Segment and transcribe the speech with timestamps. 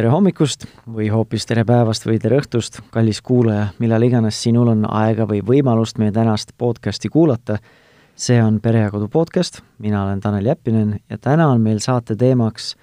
[0.00, 4.86] tere hommikust või hoopis tere päevast või tere õhtust, kallis kuulaja, millal iganes sinul on
[4.88, 7.58] aega või võimalust meie tänast podcasti kuulata.
[8.16, 12.16] see on Pere ja Kodu podcast, mina olen Tanel Jeppinen ja täna on meil saate
[12.16, 12.76] teemaks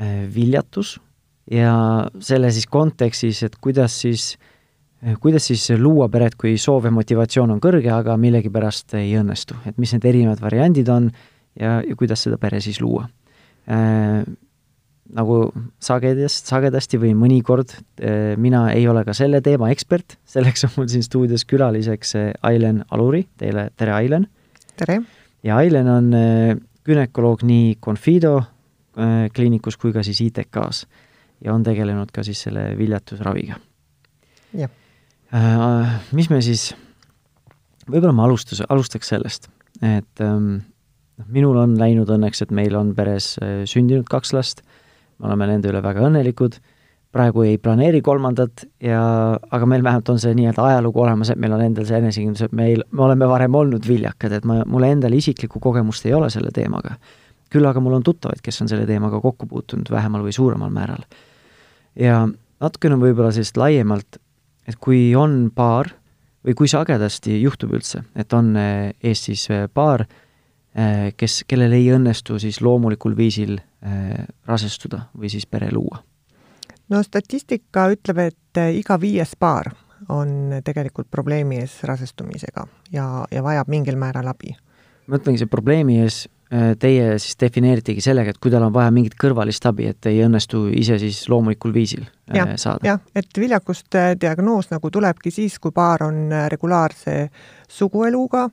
[0.00, 1.00] eh, viljatus.
[1.50, 4.36] Ja selle siis kontekstis, et kuidas siis,
[5.02, 9.54] eh, kuidas siis luua peret, kui soov ja motivatsioon on kõrge, aga millegipärast ei õnnestu,
[9.66, 11.12] et mis need erinevad variandid on
[11.54, 13.08] ja, ja kuidas seda pere siis luua.
[13.66, 14.24] Eh,
[15.16, 15.36] nagu
[15.82, 20.90] sagedast, sagedasti või mõnikord eh, mina ei ole ka selle teema ekspert, selleks on mul
[20.92, 24.26] siin stuudios külaliseks eh, Ailen Aluri, teile tere, Ailen!
[24.80, 25.00] tere!
[25.44, 26.54] ja Ailen on eh,
[26.86, 28.40] gümnakoloog nii Confido
[29.32, 30.82] kliinikus kui ka siis ITK-s
[31.46, 33.56] ja on tegelenud ka siis selle viljatusraviga.
[34.52, 34.74] jah.
[36.12, 36.66] Mis me siis,
[37.86, 39.48] võib-olla ma alustus, alustaks sellest,
[39.80, 40.50] et ähm,
[41.16, 43.30] noh, minul on läinud õnneks, et meil on peres
[43.72, 44.60] sündinud kaks last
[45.22, 46.58] me oleme nende üle väga õnnelikud,
[47.12, 49.02] praegu ei planeeri kolmandat ja,
[49.38, 52.56] aga meil vähemalt on see nii-öelda ajalugu olemas, et meil on endal see enesekindlus, et
[52.56, 56.50] meil, me oleme varem olnud viljakad, et ma, mul endal isiklikku kogemust ei ole selle
[56.54, 56.96] teemaga.
[57.52, 61.04] küll aga mul on tuttavaid, kes on selle teemaga kokku puutunud vähemal või suuremal määral.
[61.94, 62.26] ja
[62.60, 64.18] natukene võib-olla sellist laiemalt,
[64.66, 65.92] et kui on paar
[66.46, 70.06] või kui sagedasti juhtub üldse, et on eh, Eestis eh, paar,
[71.16, 76.04] kes, kellel ei õnnestu siis loomulikul viisil Äh, rasestuda või siis pere luua?
[76.92, 79.72] no statistika ütleb, et äh, iga viies paar
[80.06, 82.62] on tegelikult probleemi ees rasestumisega
[82.94, 84.54] ja, ja vajab mingil määral abi.
[85.10, 86.20] ma ütlengi, see probleemi ees
[86.54, 90.22] äh, teie siis defineeritegi sellega, et kui tal on vaja mingit kõrvalist abi, et ei
[90.28, 92.86] õnnestu ise siis loomulikul viisil ja, saada.
[92.86, 97.16] jah, et viljakuste diagnoos nagu tulebki siis, kui paar on regulaarse
[97.66, 98.46] sugueluga,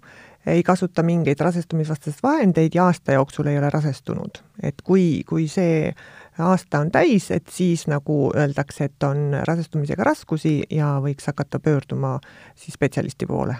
[0.49, 4.41] ei kasuta mingeid rasestumisvastaseid vahendeid ja aasta jooksul ei ole rasestunud.
[4.63, 5.93] et kui, kui see
[6.39, 12.19] aasta on täis, et siis nagu öeldakse, et on rasestumisega raskusi ja võiks hakata pöörduma
[12.55, 13.55] siis spetsialisti poole.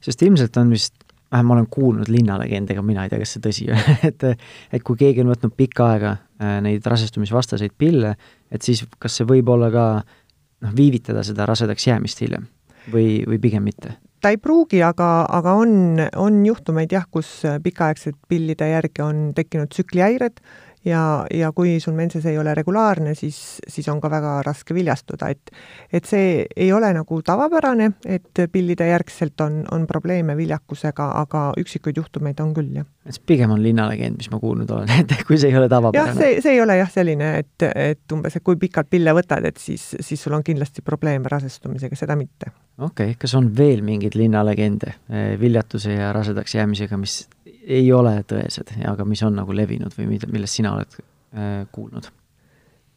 [0.00, 0.94] sest ilmselt on vist,
[1.32, 4.26] vähemalt ma olen kuulnud linnalegende, aga mina ei tea, kas see tõsi on et
[4.72, 8.16] et kui keegi on võtnud pikka aega äh, neid rasestumisvastaseid pille,
[8.50, 12.48] et siis kas see võib olla ka noh, viivitada seda rasedaks jäämist hiljem
[12.92, 13.96] või, või pigem mitte?
[14.22, 19.72] Ta ei pruugi, aga, aga on, on juhtumeid jah, kus pikaaegsed pillide järgi on tekkinud
[19.72, 20.38] tsüklihäired
[20.84, 23.36] ja, ja kui sul menses ei ole regulaarne, siis,
[23.68, 25.52] siis on ka väga raske viljastuda, et
[25.92, 32.00] et see ei ole nagu tavapärane, et pillide järgselt on, on probleeme viljakusega, aga üksikuid
[32.00, 32.88] juhtumeid on küll, jah.
[33.10, 36.14] see pigem on linnalegend, mis ma kuulnud olen, et kui see ei ole tavapärane.
[36.14, 39.46] jah, see, see ei ole jah selline, et, et umbes, et kui pikalt pille võtad,
[39.48, 42.52] et siis, siis sul on kindlasti probleeme rasestumisega, seda mitte.
[42.78, 47.22] Okei okay,, kas on veel mingeid linnalegende eh, viljatuse ja rasedaks jäämisega, mis
[47.62, 52.08] ei ole tõesed, aga mis on nagu levinud või mida, millest sina oled äh, kuulnud?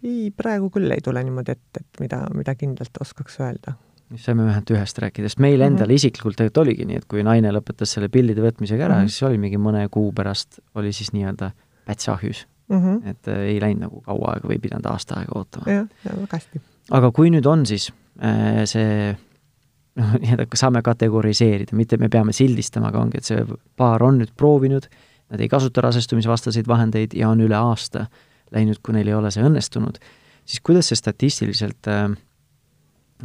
[0.06, 3.76] ei, praegu küll ei tule niimoodi ette, et mida, mida kindlalt oskaks öelda.
[4.22, 5.96] saime vähemalt ühest rääkida, sest meil endal mm -hmm.
[5.96, 9.14] isiklikult tegelikult oligi nii, et kui naine lõpetas selle pillide võtmisega ära mm, -hmm.
[9.14, 11.52] siis oli mingi mõne kuu pärast oli siis nii-öelda
[11.86, 12.78] päts ahjus mm.
[12.78, 13.10] -hmm.
[13.10, 15.72] et äh, ei läinud nagu kaua aega või pidanud aasta aega ootama.
[15.72, 16.62] jah, ja väga hästi.
[16.92, 17.92] aga kui nüüd on siis
[18.24, 19.18] äh, see
[20.00, 23.44] noh, nii-öelda saame kategoriseerida, mitte me peame sildistama, aga ongi, et see
[23.80, 24.88] paar on nüüd proovinud,
[25.32, 28.06] nad ei kasuta rasestumisvastaseid vahendeid ja on üle aasta
[28.54, 29.98] läinud, kui neil ei ole see õnnestunud,
[30.46, 32.06] siis kuidas see statistiliselt äh,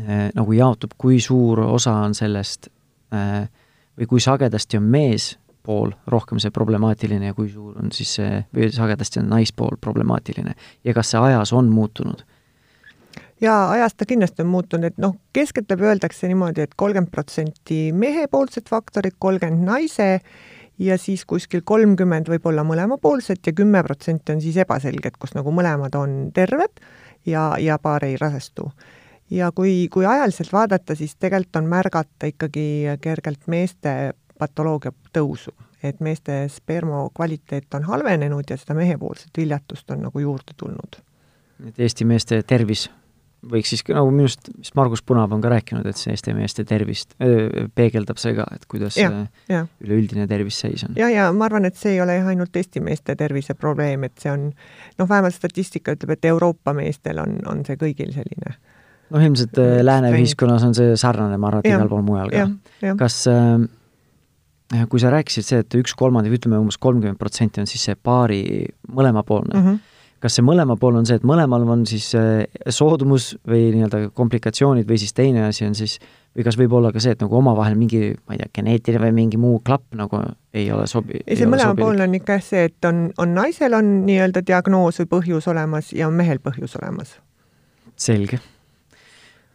[0.00, 2.70] äh, nagu jaotub, kui suur osa on sellest
[3.14, 3.44] äh,
[3.98, 8.70] või kui sagedasti on meespool rohkem see problemaatiline ja kui suur on siis see, või
[8.72, 12.24] sagedasti on naispool problemaatiline ja kas see ajas on muutunud?
[13.40, 17.80] Jaa, ajas ta kindlasti on muutunud, et noh, keskeltläbi öeldakse niimoodi et, et kolmkümmend protsenti
[17.96, 20.10] mehepoolsed faktorid, kolmkümmend naise
[20.80, 25.96] ja siis kuskil kolmkümmend võib-olla mõlemapoolset ja kümme protsenti on siis ebaselged, kus nagu mõlemad
[25.98, 26.80] on terved
[27.26, 28.70] ja, ja paar ei rasestu.
[29.30, 35.52] ja kui, kui ajaliselt vaadata, siis tegelikult on märgata ikkagi kergelt meeste patoloogia tõusu,
[35.82, 41.02] et meeste spermo kvaliteet on halvenenud ja seda mehepoolset viljatust on nagu juurde tulnud.
[41.68, 42.90] et Eesti meeste tervis
[43.46, 46.64] võiks siis nagu minu arust, vist Margus Punab on ka rääkinud, et see Eesti meeste
[46.68, 47.14] tervist
[47.76, 50.96] peegeldab see ka, et kuidas üleüldine tervisseis on.
[51.00, 54.32] ja, ja ma arvan, et see ei ole ainult Eesti meeste tervise probleem, et see
[54.32, 58.56] on noh, vähemalt statistika ütleb, et Euroopa meestel on, on see kõigil selline.
[59.10, 62.94] Noh, ilmselt äh, lääne ühiskonnas on see sarnane, ma arvan, et igal pool mujal ka.
[63.00, 67.88] kas äh, kui sa rääkisid see, et üks kolmandik, ütleme umbes kolmkümmend protsenti on siis
[67.88, 68.42] see paari
[68.92, 69.86] mõlemapoolne mm, -hmm
[70.20, 74.88] kas see mõlema pool on see, et mõlemal on siis äh, soodumus või nii-öelda komplikatsioonid
[74.88, 75.96] või siis teine asi on siis,
[76.36, 79.16] või kas võib olla ka see, et nagu omavahel mingi, ma ei tea, geneetiline või
[79.16, 80.22] mingi muu klapp nagu
[80.56, 81.22] ei ole sobi-?
[81.24, 85.12] ei, see mõlemapoolne on ikka jah see, et on, on naisel on nii-öelda diagnoos või
[85.16, 87.16] põhjus olemas ja on mehel põhjus olemas
[88.00, 88.40] selge.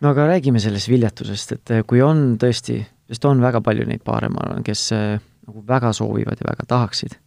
[0.02, 2.82] no aga räägime sellest viljatusest, et äh, kui on tõesti,
[3.12, 6.66] sest on väga palju neid paare, ma arvan, kes äh, nagu väga soovivad ja väga
[6.74, 7.20] tahaksid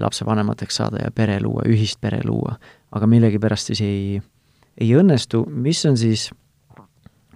[0.00, 2.56] lapsevanemateks saada ja pere luua, ühist pere luua,
[2.96, 4.20] aga millegipärast siis ei,
[4.80, 6.30] ei õnnestu, mis on siis,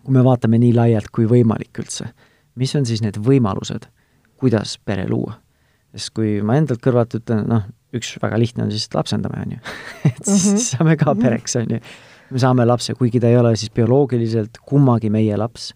[0.02, 2.08] kui me vaatame nii laialt kui võimalik üldse,
[2.56, 3.88] mis on siis need võimalused,
[4.40, 5.40] kuidas pere luua?
[5.94, 9.52] sest kui ma endalt kõrvalt ütlen, noh, üks väga lihtne on siis, et lapsendame, on
[9.54, 9.60] ju
[10.08, 10.64] et siis mm -hmm.
[10.64, 11.78] saame ka pereks, on ju
[12.30, 15.72] me saame lapse, kuigi ta ei ole siis bioloogiliselt kummagi meie laps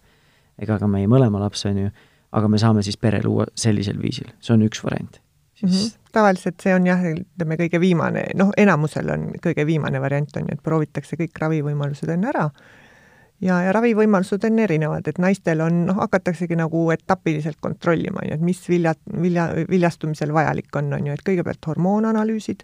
[0.59, 1.91] ega ka meie mõlema laps, on ju,
[2.35, 5.21] aga me saame siis pere luua sellisel viisil, see on üks variant.
[5.59, 5.73] Siis...
[5.73, 6.11] Mm -hmm.
[6.13, 10.55] tavaliselt see on jah, ütleme kõige viimane, noh, enamusel on kõige viimane variant on ju,
[10.55, 12.51] et proovitakse kõik ravivõimalused enne ära.
[13.41, 18.35] Ja, ja ravivõimalused on erinevad, et naistel on, noh, hakataksegi nagu etapiliselt kontrollima, on ju,
[18.35, 22.63] et mis vilja, vilja, viljastumisel vajalik on, on ju, et kõigepealt hormoonanalüüsid,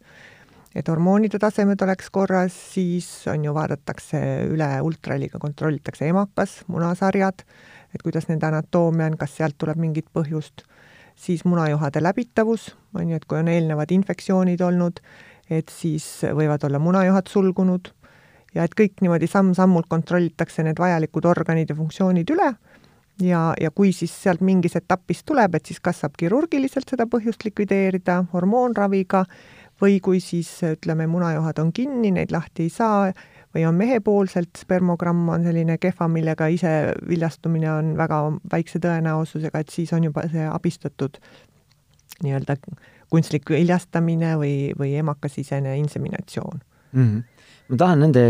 [0.75, 4.20] et hormoonide tasemed oleks korras, siis on ju, vaadatakse
[4.50, 7.43] üle ultraheliga, kontrollitakse emakas, munasarjad,
[7.94, 10.67] et kuidas nende anatoomia on, kas sealt tuleb mingit põhjust,
[11.14, 15.00] siis munajuhade läbitavus, on ju, et kui on eelnevad infektsioonid olnud,
[15.50, 17.90] et siis võivad olla munajuhad sulgunud
[18.55, 22.52] ja et kõik niimoodi samm-sammult kontrollitakse need vajalikud organid ja funktsioonid üle
[23.22, 27.44] ja, ja kui siis sealt mingis etapis tuleb, et siis kas saab kirurgiliselt seda põhjust
[27.46, 29.25] likvideerida hormoonraviga
[29.82, 33.12] või kui siis ütleme, munajuhad on kinni, neid lahti ei saa
[33.54, 36.72] või on mehepoolselt spermogramm on selline kehva, millega ise
[37.08, 38.20] viljastumine on väga
[38.52, 41.20] väikse tõenäosusega, et siis on juba see abistatud
[42.24, 42.58] nii-öelda
[43.10, 46.60] kunstlik viljastamine või, või emakasisene inseminatsioon
[46.92, 47.04] mm.
[47.04, 47.22] -hmm
[47.64, 48.22] ma tahan nende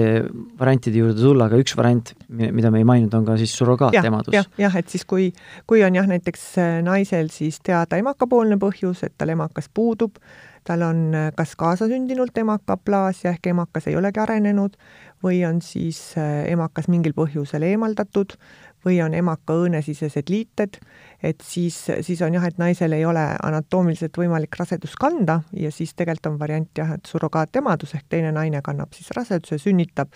[0.59, 4.45] variantide juurde tulla, aga üks variant, mida me ei maininud, on ka siis surrogaatemadus ja,.
[4.45, 5.33] jah, jah, et siis kui,
[5.67, 6.45] kui on jah, näiteks
[6.87, 10.21] naisel siis teada emakapoolne põhjus, et tal emakas puudub,
[10.65, 14.77] tal on äh, kas kaasasündinult emakaplaasia ehk emakas ei olegi arenenud
[15.25, 18.37] või on siis äh, emakas mingil põhjusel eemaldatud
[18.85, 20.77] või on emaka õõnesisesed liited,
[21.23, 25.95] et siis, siis on jah, et naisel ei ole anatoomiliselt võimalik rasedust kanda ja siis
[25.95, 30.13] tegelikult on variant jah, et surrogaatemadus ehk teine naine kannab siis raseduse, sünnitab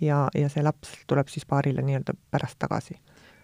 [0.00, 2.98] ja, ja see laps tuleb siis paarile nii-öelda pärast tagasi.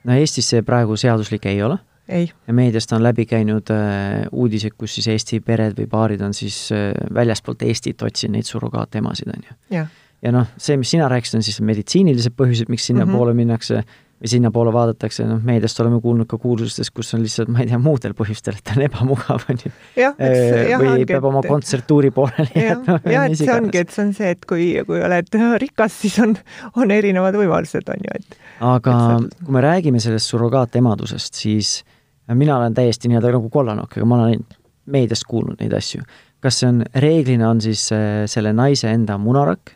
[0.04, 4.96] no Eestis see praegu seaduslik ei ole ja meediast on läbi käinud äh, uudised, kus
[4.98, 9.60] siis Eesti pered või paarid on siis äh, väljaspoolt Eestit otsinud neid surrogaatemasid, on ju.
[9.78, 9.86] ja,
[10.22, 13.46] ja noh, see, mis sina rääkisid, on siis meditsiinilised põhjused, miks sinnapoole mm -hmm.
[13.46, 13.84] minnakse
[14.16, 17.78] või sinnapoole vaadatakse, noh, meediast oleme kuulnud ka kuulsustest, kus on lihtsalt, ma ei tea,
[17.78, 19.72] muudel põhjustel, et on ebamugav, on ju.
[19.98, 21.50] või ongi, peab oma et...
[21.50, 22.96] kontsertuuri pooleli jätma.
[23.04, 26.32] jah, et see ongi, et see on see, et kui, kui oled rikas, siis on,
[26.76, 29.44] on erinevad võimalused, on ju, et aga et see...
[29.44, 31.95] kui me räägime sellest surrogaatemadusest, siis äh,
[32.34, 34.46] mina olen täiesti nii-öelda nagu kollanokk, aga ma olen
[34.86, 36.02] meediast kuulnud neid asju.
[36.40, 39.72] kas see on, reeglina on siis äh, selle naise enda munarakk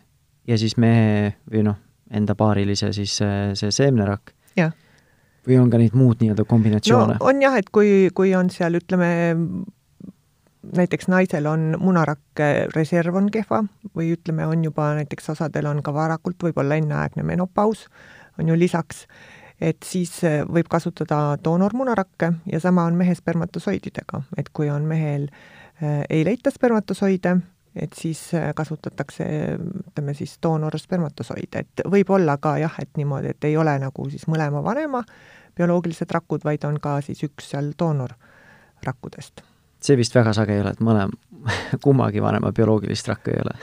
[0.47, 1.79] ja siis mehe või noh,
[2.11, 4.35] enda paarilise siis äh, see seemnerakk?
[5.47, 7.26] või on ka neid muud nii-öelda kombinatsioone no,?
[7.26, 9.11] on jah, et kui, kui on seal, ütleme,
[10.76, 13.62] näiteks naisel on munarakke reserv on kehva
[13.97, 17.87] või ütleme, on juba näiteks osadel on ka varakult võib-olla enneaegne menopaus,
[18.38, 19.06] on ju lisaks
[19.61, 25.29] et siis äh, võib kasutada doonormunarakke ja sama on mehe spermatosoididega, et kui on mehel
[25.29, 27.37] äh, ei leita spermatosoide,
[27.76, 29.26] et siis äh, kasutatakse,
[29.90, 34.26] ütleme siis doonorspermatosoide, et võib olla ka jah, et niimoodi, et ei ole nagu siis
[34.31, 35.05] mõlema vanema
[35.57, 39.45] bioloogilised rakud, vaid on ka siis üks seal doonorrakkudest.
[39.81, 41.12] see vist väga sage ei ole, et mõlem,
[41.85, 43.57] kummagi vanema bioloogilist rakku ei ole?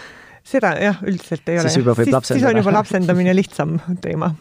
[0.48, 2.22] seda jah, üldiselt ei siis ole.
[2.24, 4.32] siis on juba lapsendamine lihtsam teema.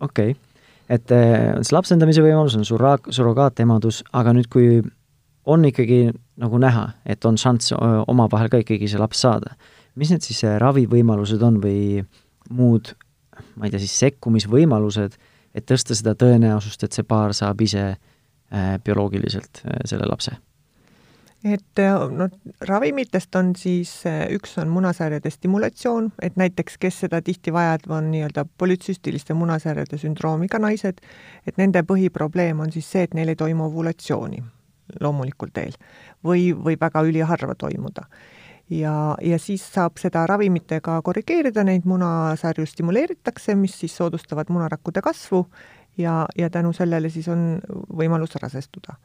[0.00, 0.46] Okei okay
[0.88, 4.80] et äh, see lapsendamise võimalus on surra-, surrogaatemadus, aga nüüd, kui
[5.46, 6.10] on ikkagi
[6.42, 9.54] nagu näha, et on šanss omavahel ka ikkagi see laps saada,
[9.98, 12.02] mis need siis äh, ravivõimalused on või
[12.54, 12.94] muud,
[13.56, 15.16] ma ei tea, siis sekkumisvõimalused,
[15.56, 20.36] et tõsta seda tõenäosust, et see paar saab ise äh, bioloogiliselt selle lapse?
[21.46, 21.80] Et
[22.16, 22.32] noh,
[22.66, 23.92] ravimitest on siis,
[24.34, 30.58] üks on munasarjade stimulatsioon, et näiteks, kes seda tihti vajavad, on nii-öelda polütsüstiliste munasarjade sündroomiga
[30.62, 30.98] naised,
[31.46, 34.42] et nende põhiprobleem on siis see, et neil ei toimu ovulatsiooni
[35.00, 35.76] loomulikul teel
[36.24, 38.06] või võib väga üliharva toimuda.
[38.70, 45.46] ja, ja siis saab seda ravimitega korrigeerida, neid munasarju stimuleeritakse, mis siis soodustavad munarakkude kasvu
[45.98, 47.60] ja, ja tänu sellele siis on
[47.90, 48.96] võimalus rasestuda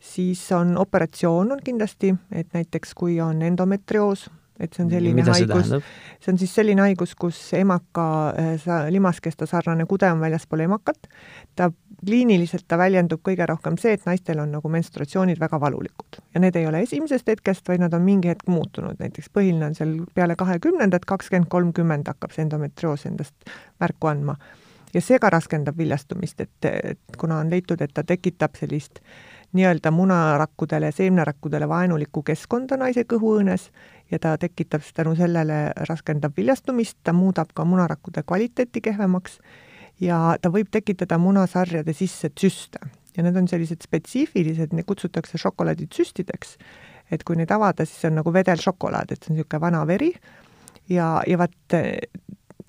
[0.00, 4.30] siis on operatsioon on kindlasti, et näiteks kui on endometrioos,
[4.60, 5.70] et see on selline Mida haigus,
[6.20, 11.08] see on siis selline haigus, kus emaka äh, limaskesta sarnane kude on väljaspool emakat,
[11.56, 11.70] ta
[12.04, 16.20] kliiniliselt ta väljendub kõige rohkem see, et naistel on nagu menstruatsioonid väga valulikud.
[16.34, 19.76] Ja need ei ole esimesest hetkest, vaid nad on mingi hetk muutunud, näiteks põhiline on
[19.76, 24.38] seal peale kahekümnendat, kakskümmend, kolmkümmend hakkab see endometrioos endast märku andma.
[24.94, 28.98] ja see ka raskendab viljastumist, et, et kuna on leitud, et ta tekitab sellist
[29.52, 33.70] nii-öelda munarakkudele, seemnerakkudele vaenulikku keskkonda naise kõhuõõnes
[34.10, 39.40] ja ta tekitab tänu sellele, raskendab viljastumist, ta muudab ka munarakkude kvaliteeti kehvemaks
[40.00, 42.80] ja ta võib tekitada munasarjade sisse tsüste
[43.16, 46.56] ja need on sellised spetsiifilised, neid kutsutakse šokolaaditsüstideks.
[47.10, 50.12] et kui neid avada, siis see on nagu vedelšokolaad, et see on niisugune vana veri
[50.88, 51.74] ja, ja vaat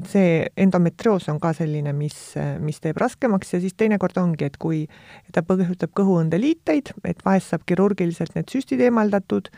[0.09, 2.15] see endometrioos on ka selline, mis,
[2.63, 4.85] mis teeb raskemaks ja siis teinekord ongi, et kui
[5.33, 9.51] ta põhjustab kõhuõndeliiteid, et vahest saab kirurgiliselt need süstid eemaldatud,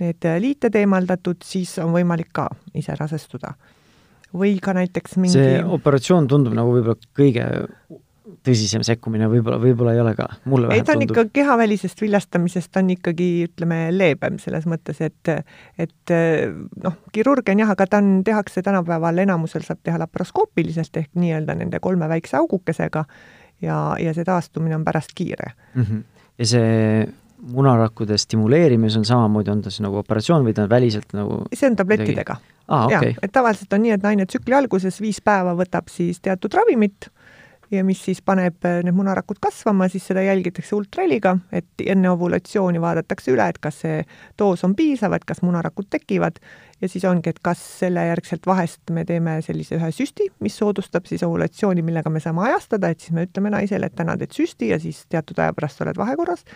[0.00, 3.54] need liited eemaldatud, siis on võimalik ka ise rasestuda.
[4.30, 7.46] Või ka näiteks mingi see operatsioon tundub nagu võib-olla kõige
[8.46, 11.16] tõsisem sekkumine võib-olla, võib-olla ei ole ka, mulle ei, vähemalt ta on tundub.
[11.16, 15.32] ikka kehavälisest viljastamisest on ikkagi, ütleme, leebem selles mõttes, et
[15.80, 16.14] et
[16.84, 21.56] noh, kirurgia on jah, aga ta on, tehakse tänapäeval enamusel saab teha laparoskoopiliselt ehk nii-öelda
[21.58, 23.04] nende kolme väikse augukesega
[23.62, 25.82] ja, ja see taastumine on pärast kiire mm.
[25.82, 26.02] -hmm.
[26.38, 27.08] ja see
[27.40, 31.70] munarakkude stimuleerimis on samamoodi, on ta siis nagu operatsioon või ta on väliselt nagu see
[31.70, 32.36] on tablettidega
[32.68, 33.14] okei okay.
[33.22, 37.08] et tavaliselt on nii, et naine tsükli alguses viis päeva võtab siis teatud ravimit
[37.70, 42.80] ja mis siis paneb äh, need munarakud kasvama, siis seda jälgitakse ultraheliga, et enne ovulatsiooni
[42.82, 44.00] vaadatakse üle, et kas see
[44.38, 46.40] doos on piisav, et kas munarakud tekivad.
[46.80, 51.06] Ja siis ongi, et kas selle järgselt vahest me teeme sellise ühe süsti, mis soodustab
[51.06, 54.72] siis ovulatsiooni, millega me saame ajastada, et siis me ütleme naisele, et täna teed süsti
[54.72, 56.46] ja siis teatud aja pärast oled vahekorras,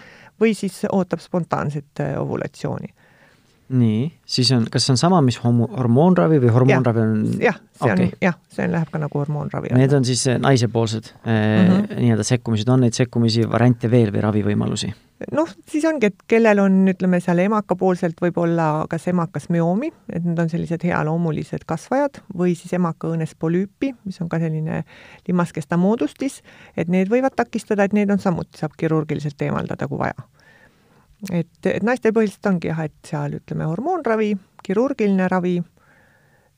[0.41, 2.95] või siis ootab spontaanset äh, ovulatsiooni
[3.73, 7.93] nii, siis on, kas see on sama, mis homo-, hormoonravi või hormoonravi on jah, see
[7.93, 8.11] Okei.
[8.11, 11.33] on, jah, see läheb ka nagu hormoonravi Need on siis eh, naisepoolsed mm.
[11.33, 12.03] -hmm.
[12.03, 14.93] nii-öelda sekkumised, on neid sekkumisi, variante veel või ravivõimalusi?
[15.33, 20.39] noh, siis ongi, et kellel on, ütleme seal emakapoolselt võib-olla kas emakas müoomi, et need
[20.39, 24.83] on sellised healoomulised kasvajad, või siis emakaõõnes polüüpi, mis on ka selline
[25.29, 26.43] limaskesta moodustis,
[26.77, 30.27] et need võivad takistada, et need on samuti, saab kirurgiliselt eemaldada, kui vaja.
[31.33, 35.57] Et, et naistel põhiliselt ongi jah, et seal ütleme hormoonravi, kirurgiline ravi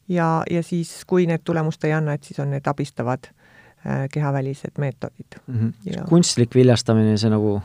[0.08, 4.78] ja, ja siis, kui need tulemust ei anna, et siis on need abistavad äh, kehavälised
[4.78, 5.58] meetodid mm.
[5.58, 5.72] -hmm.
[5.96, 6.04] Ja.
[6.08, 7.60] kunstlik viljastamine, see nagu,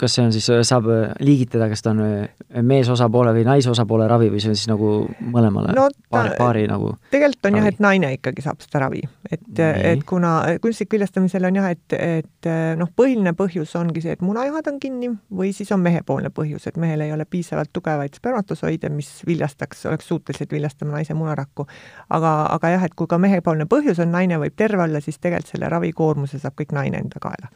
[0.00, 4.30] kas see on siis, saab äh, liigitada, kas ta on äh, meesosapoole või naisosapoole ravi
[4.32, 4.90] või see on siis nagu
[5.34, 7.74] mõlemale No ta- paari, paari nagu tegelikult on jah, ravi.
[7.74, 9.84] et naine ikkagi saab seda ravi, et, Nii.
[9.92, 12.50] et kuna kunstlik viljastamisel on jah, et, et
[12.80, 16.78] noh, põhiline põhjus ongi see, et munajahad on kinni või siis on mehepoolne põhjus, et
[16.80, 21.66] mehel ei ole piisavalt tugevaid spermatosoide, mis viljastaks, oleks suutelised viljastama naise munarakku.
[22.10, 25.54] aga, aga jah, et kui ka mehepoolne põhjus on, naine võib terve olla, siis tegelikult
[25.54, 27.50] selle ravikoormuse saab kõik naine enda kaela.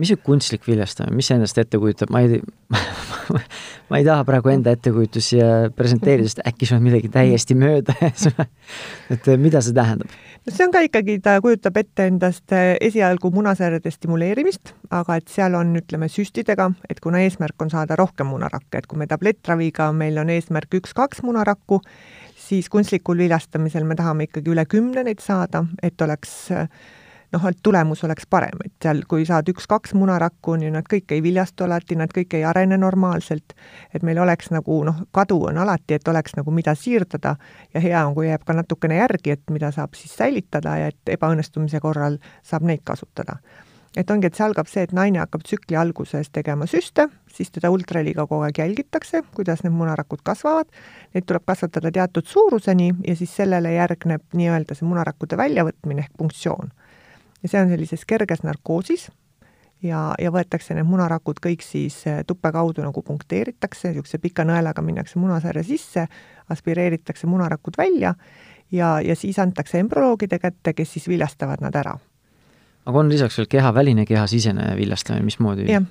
[0.00, 2.40] Mis see kunstlik viljastamine, mis see endast ette kujutab, ma ei
[3.90, 5.40] ma ei taha praegu enda ettekujutusi
[5.76, 7.94] presenteerida, sest äkki see on midagi täiesti mööda.
[9.12, 10.10] Et eh, mida see tähendab?
[10.44, 15.30] no see on ka ikkagi, ta kujutab ette endast eh, esialgu munasarjade stimuleerimist, aga et
[15.32, 19.90] seal on, ütleme, süstidega, et kuna eesmärk on saada rohkem munarakke, et kui me tablettraviga,
[19.96, 21.80] meil on eesmärk üks-kaks munarakku,
[22.44, 26.68] siis kunstlikul viljastamisel me tahame ikkagi üle kümne neid saada, et oleks eh,
[27.34, 31.22] noh, et tulemus oleks parem, et seal, kui saad üks-kaks munarakku, ju, nad kõik ei
[31.24, 33.56] viljastu alati, nad kõik ei arene normaalselt,
[33.94, 37.36] et meil oleks nagu noh, kadu on alati, et oleks nagu mida siirdada
[37.74, 41.14] ja hea on, kui jääb ka natukene järgi, et mida saab siis säilitada ja et
[41.16, 43.40] ebaõnnestumise korral saab neid kasutada.
[43.96, 47.70] et ongi, et see algab see, et naine hakkab tsükli alguses tegema süste, siis teda
[47.70, 50.66] ultraheliga kogu aeg jälgitakse, kuidas need munarakud kasvavad,
[51.14, 56.74] neid tuleb kasvatada teatud suuruseni ja siis sellele järgneb nii-öelda see munarakkude väljavõtmine ehk punktsioon
[57.44, 59.10] ja see on sellises kerges narkoosis
[59.84, 64.82] ja, ja võetakse need munarakud kõik siis eh, tuppe kaudu nagu punkteeritakse, niisuguse pika nõelaga
[64.84, 66.06] minnakse munasarja sisse,
[66.52, 68.14] aspireeritakse munarakud välja
[68.72, 71.94] ja, ja siis antakse embrüoloogide kätte, kes siis viljastavad nad ära.
[72.84, 75.68] aga on lisaks veel kehaväline, kehasisene viljastamine, mismoodi?
[75.72, 75.86] jah,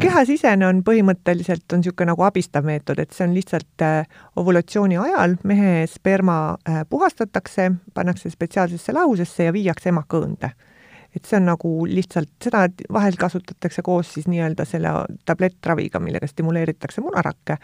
[0.00, 5.36] kehasisene on põhimõtteliselt, on niisugune nagu abistav meetod, et see on lihtsalt äh, ovulatsiooni ajal
[5.44, 10.52] mehe sperma äh, puhastatakse, pannakse spetsiaalsesse lahusesse ja viiakse emakõõnde
[11.16, 14.92] et see on nagu lihtsalt, seda vahel kasutatakse koos siis nii-öelda selle
[15.26, 17.56] tablettraviga, millega stimuleeritakse munarakke,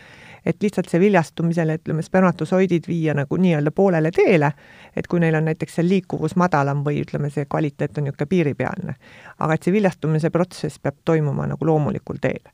[0.46, 4.52] et lihtsalt see viljastumisele, ütleme, spermatosoidid viia nagu nii-öelda poolele teele,
[4.96, 8.94] et kui neil on näiteks see liikuvus madalam või ütleme, see kvaliteet on niisugune piiripealne.
[9.38, 12.52] aga et see viljastumise protsess peab toimuma nagu loomulikul teel.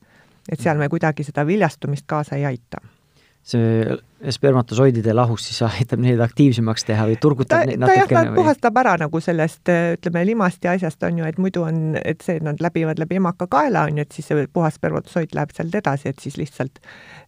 [0.50, 2.80] et seal me kuidagi seda viljastumist kaasa ei aita
[3.42, 3.96] see
[4.30, 8.42] spermatosoidide lahus siis aitab neid aktiivsemaks teha või turgutab ta, neid natukene või?
[8.42, 12.36] puhastab ära nagu sellest, ütleme, limast ja asjast on ju, et muidu on, et see,
[12.36, 16.12] et nad läbivad läbi emakakaela on ju, et siis see puhas spermatosoid läheb sealt edasi,
[16.12, 16.82] et siis lihtsalt,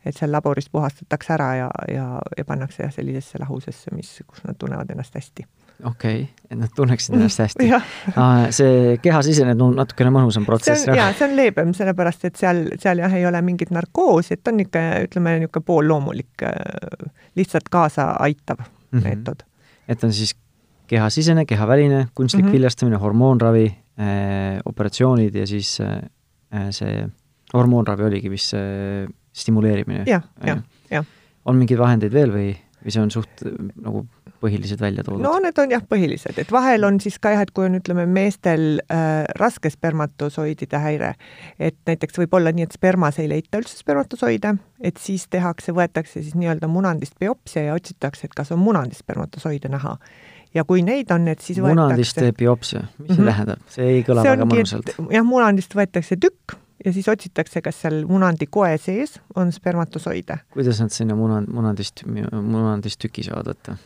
[0.04, 4.60] et seal laboris puhastatakse ära ja, ja, ja pannakse jah, sellisesse lahusesse, mis, kus nad
[4.60, 5.48] tunnevad ennast hästi.
[5.84, 7.68] Okei okay., et nad tunneksid ennast hästi
[8.54, 13.16] see kehasisene on natukene mõnusam protsess jaa, see on leebem, sellepärast et seal, seal jah,
[13.16, 16.46] ei ole mingit narkoosi, et on niisugune, ütleme, niisugune poolloomulik,
[17.38, 18.98] lihtsalt kaasa aitav mm.
[18.98, 19.02] -hmm.
[19.08, 19.46] meetod.
[19.88, 20.36] et on siis
[20.86, 22.48] kehasisene, kehaväline, kunstlik mm.
[22.48, 22.52] -hmm.
[22.52, 27.08] viljastamine, hormoonravi äh,, operatsioonid ja siis äh, see
[27.54, 30.04] hormoonravi oligi vist see stimuleerimine.
[30.06, 31.06] jah, jah, jah.
[31.44, 32.50] on mingeid vahendeid veel või,
[32.84, 34.04] või see on suht äh, nagu
[34.42, 35.22] põhilised välja toodud?
[35.22, 38.06] no need on jah, põhilised, et vahel on siis ka jah, et kui on, ütleme,
[38.10, 41.14] meestel äh, raske spermatosoidide häire,
[41.62, 46.22] et näiteks võib olla nii, et spermas ei leita üldse spermatosoide, et siis tehakse, võetakse
[46.22, 49.96] siis nii-öelda munandist biopsia ja otsitakse, et kas on munandist spermatosoide näha.
[50.54, 53.30] ja kui neid on, et siis munandist võetakse biopsia, mis see Mhm.
[53.30, 53.58] tähendab?
[53.68, 54.92] see ei kõla see väga ongi, mõnusalt.
[55.14, 60.38] jah, munandist võetakse tükk ja siis otsitakse, kas seal munandi koe sees on spermatosoide.
[60.54, 63.76] kuidas nad sinna muna, munandist, munandist tüki saavad võtta?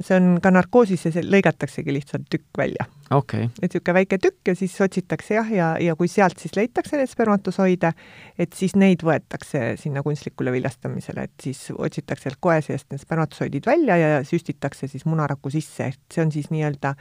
[0.00, 2.86] see on ka narkoosis ja see lõigataksegi lihtsalt tükk välja.
[3.10, 3.48] Okay.
[3.62, 7.10] et niisugune väike tükk ja siis otsitakse jah, ja, ja kui sealt siis leitakse neid
[7.10, 7.92] spermatosoide,
[8.38, 13.66] et siis neid võetakse sinna kunstlikule viljastamisele, et siis otsitakse sealt koe seest need spermatosoidid
[13.66, 16.94] välja ja süstitakse siis munaraku sisse, et see on siis nii-öelda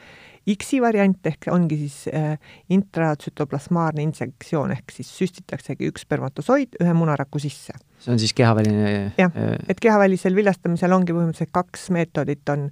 [0.49, 2.37] X-i variant ehk ongi siis äh,
[2.73, 7.75] intratsütoplasmaarne insektsioon ehk siis süstitaksegi üks spermatosoid ühe munaraku sisse.
[7.99, 9.35] see on siis kehaväline Jah.
[9.35, 12.69] äh, et kehavälisel viljastamisel ongi põhimõtteliselt kaks meetodit, on,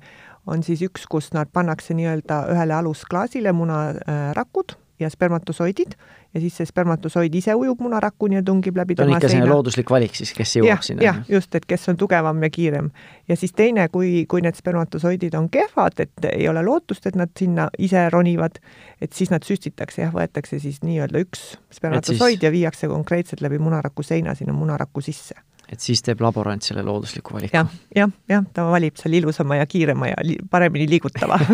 [0.47, 5.93] on siis üks, kus nad pannakse nii-öelda ühele alusklaasile munarakud ja spermatosoidid
[6.33, 9.91] ja siis see spermatosoid ise ujub munarakuni ja tungib läbi ta on ikka selline looduslik
[9.93, 11.03] valik siis, kes jõuab, sinna?
[11.05, 12.89] jah, just, et kes on tugevam ja kiirem.
[13.29, 17.29] ja siis teine, kui, kui need spermatosoidid on kehvad, et ei ole lootust, et nad
[17.37, 18.57] sinna ise ronivad,
[19.01, 23.61] et siis nad süstitakse, jah, võetakse siis nii-öelda üks spermatosoid siis- ja viiakse konkreetselt läbi
[23.61, 25.37] munaraku seina sinna munaraku sisse
[25.71, 27.57] et siis teeb laborant selle loodusliku valiku?
[27.57, 31.39] jah, jah, jah, ta valib seal ilusama ja kiirema ja li paremini liigutava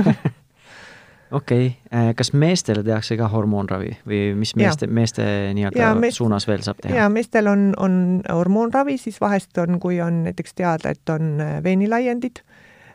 [1.33, 4.65] okei okay., kas meestele tehakse ka hormoonravi või mis Jaa.
[4.65, 5.25] meeste, meeste
[5.57, 6.97] nii-öelda Jaa, meest- suunas veel saab teha?
[7.01, 7.95] ja meestel on, on
[8.29, 12.43] hormoonravi, siis vahest on, kui on näiteks teada, et on äh, veenilaiendid,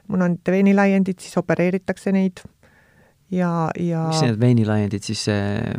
[0.09, 2.45] munandite veenilaiendid, siis opereeritakse neid
[3.35, 5.75] ja, ja mis need veenilaiendid siis äh,,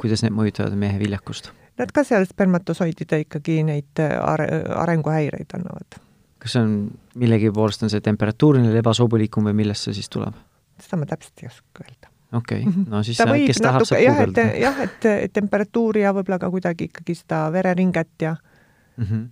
[0.00, 1.52] kuidas need mõjutavad mehe viljakust?
[1.80, 4.46] Nad ka seal spermatosoidide ikkagi neid äh, are,
[4.82, 5.98] arenguhäireid annavad.
[6.40, 6.76] kas see on
[7.20, 10.38] millegi poolest on see temperatuuriline ebasobilikum või millest see siis tuleb?
[10.80, 12.12] seda ma täpselt ei oska öelda.
[12.38, 16.14] okei okay., no siis ta võib kes tahab, saab guugeldada jah, et et temperatuuri ja
[16.16, 19.04] võib-olla ka kuidagi ikkagi seda vereringet ja mm.
[19.04, 19.28] -hmm.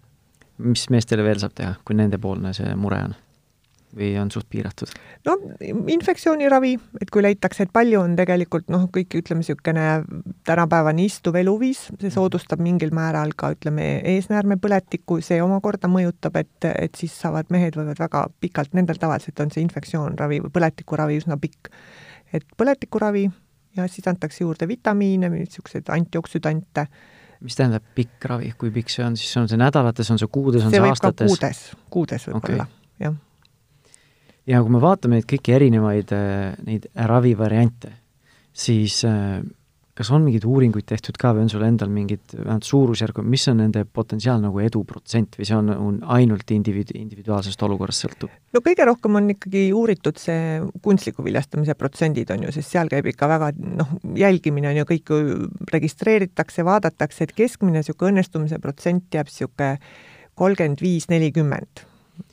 [0.73, 3.17] mis meestele veel saab teha, kui nendepoolne see mure on?
[3.97, 4.93] Või on suht piiratud?
[5.27, 5.37] no
[5.95, 9.87] infektsiooniravi, et kui leitakse, et palju on tegelikult noh, kõik ütleme, niisugune
[10.49, 16.99] tänapäevane istuv eluviis, see soodustab mingil määral ka ütleme, eesnäärmepõletikku, see omakorda mõjutab, et, et
[16.99, 21.73] siis saavad mehed võivad väga pikalt, nendel tavaliselt on see infektsioonravi või põletikuravi üsna pikk.
[22.33, 23.29] et põletikuravi
[23.77, 26.87] ja siis antakse juurde vitamiine, niisuguseid antioksüdante,
[27.45, 30.65] mis tähendab pikk ravi, kui pikk see on, siis on see nädalates, on see kuudes,
[30.65, 31.31] on see see aastates?
[31.31, 32.57] kuudes, kuudes võib Okei.
[32.57, 32.67] olla,
[33.03, 33.17] jah.
[34.49, 37.93] Ja kui me vaatame neid kõiki erinevaid äh, neid ravivariante,
[38.57, 39.39] siis äh,
[39.99, 43.59] kas on mingeid uuringuid tehtud ka või on sul endal mingid vähemalt suurusjärgu, mis on
[43.65, 48.37] nende potentsiaal nagu eduprotsent või see on, on ainult individu-, individuaalsest olukorrast sõltub?
[48.55, 53.11] no kõige rohkem on ikkagi uuritud see kunstliku viljastamise protsendid on ju, sest seal käib
[53.11, 55.15] ikka väga noh, jälgimine on ju, kõik
[55.75, 59.75] registreeritakse, vaadatakse, et keskmine niisugune õnnestumise protsent jääb niisugune
[60.39, 61.88] kolmkümmend viis, nelikümmend.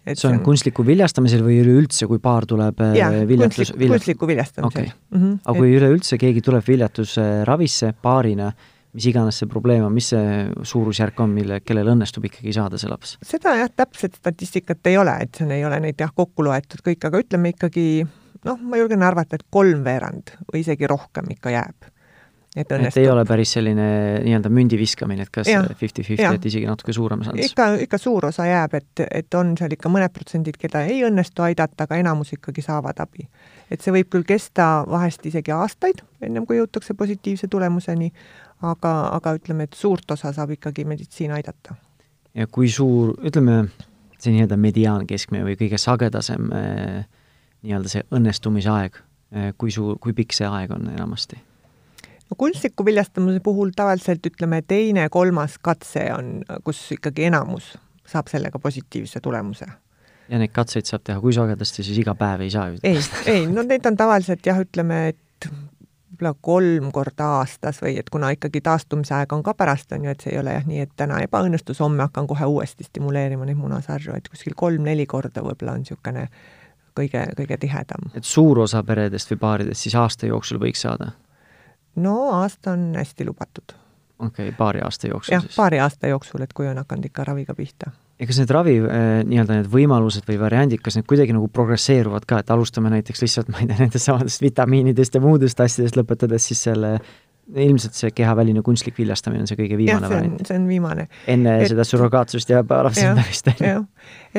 [0.06, 4.02] Et see on kunstliku viljastamisel või üleüldse, kui paar tuleb äh, jah, viljatus kunstlik,, viljatus,
[4.02, 4.94] kunstliku viljastamisel Okei.
[4.94, 5.20] mm.
[5.22, 5.38] -hmm.
[5.46, 8.52] aga kui üleüldse keegi tuleb viljatusravisse paarina,
[8.96, 12.92] mis iganes see probleem on, mis see suurusjärk on, mille, kellel õnnestub ikkagi saada see
[12.92, 13.18] laps?
[13.24, 17.10] seda jah, täpset statistikat ei ole, et siin ei ole neid jah kokku loetud kõik,
[17.10, 18.06] aga ütleme ikkagi
[18.46, 21.92] noh, ma julgen arvata, et kolmveerand või isegi rohkem ikka jääb.
[22.56, 23.86] Et et õnnestub ei ole päris selline
[24.24, 27.52] nii-öelda mündi viskamine, et kas fifty-fifty, et isegi natuke suurem šanss?
[27.52, 31.44] ikka, ikka suur osa jääb, et, et on seal ikka mõned protsendid, keda ei õnnestu
[31.46, 33.28] aidata, aga enamus ikkagi saavad abi.
[33.72, 38.12] et see võib küll kesta vahest isegi aastaid, ennem kui jõutakse positiivse tulemuseni,
[38.64, 41.76] aga, aga ütleme, et suurt osa saab ikkagi meditsiin aidata.
[42.34, 43.66] ja kui suur, ütleme,
[44.16, 47.04] see nii-öelda mediaankeskmine või kõige sagedasem eh,
[47.66, 49.02] nii-öelda see õnnestumise aeg,
[49.60, 51.42] kui suur, kui pikk see aeg on enamasti?
[52.30, 59.20] No kunstliku viljastamise puhul tavaliselt ütleme, teine-kolmas katse on, kus ikkagi enamus saab sellega positiivse
[59.20, 59.66] tulemuse.
[60.30, 62.82] ja neid katseid saab teha kui sagedasti, siis iga päev ei saa ju?
[62.84, 65.50] ei, ei, no neid on tavaliselt jah, ütleme, et
[66.16, 70.14] võib-olla kolm korda aastas või et kuna ikkagi taastumise aeg on ka pärast, on ju,
[70.16, 73.60] et see ei ole jah nii, et täna ebaõnnestus, homme hakkan kohe uuesti stimuleerima neid
[73.60, 76.30] munasarju, et kuskil kolm-neli korda võib-olla on niisugune
[76.96, 78.10] kõige, kõige tihedam.
[78.16, 81.12] et suur osa peredest või paaridest siis aasta jooksul võiks saada?
[81.96, 83.76] No aasta on hästi lubatud.
[84.20, 87.56] okei okay,, paari aasta jooksul jah, paari aasta jooksul, et kui on hakanud ikka raviga
[87.56, 91.50] pihta ja kas need ravi äh, nii-öelda need võimalused või variandid, kas need kuidagi nagu
[91.52, 96.00] progresseeruvad ka, et alustame näiteks lihtsalt, ma ei tea, nendest samadest vitamiinidest ja muudest asjadest,
[96.00, 96.98] lõpetades siis selle
[97.54, 100.48] ilmselt see kehaväline kunstlik viljastamine on see kõige viimane variant.
[100.48, 101.08] see on viimane.
[101.30, 103.52] enne et, seda surrogaatsust ja lapsendamist.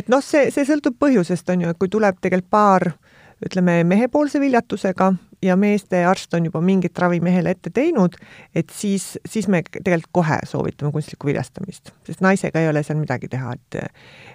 [0.01, 2.89] et noh, see, see sõltub põhjusest, on ju, et kui tuleb tegelikult paar
[3.45, 8.17] ütleme, mehepoolse viljatusega ja meestearst on juba mingit ravi mehele ette teinud,
[8.55, 13.29] et siis, siis me tegelikult kohe soovitame kunstlikku viljastamist, sest naisega ei ole seal midagi
[13.29, 13.79] teha, et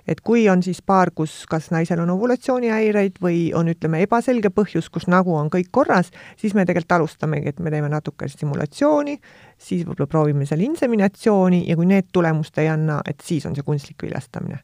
[0.07, 4.89] et kui on siis paar, kus kas naisel on ovulatsioonihäireid või on, ütleme, ebaselge põhjus,
[4.89, 9.17] kus nagu on kõik korras, siis me tegelikult alustamegi, et me teeme natuke stimulatsiooni,
[9.57, 13.65] siis võib-olla proovime seal inseminatsiooni ja kui need tulemust ei anna, et siis on see
[13.65, 14.61] kunstlik viljastamine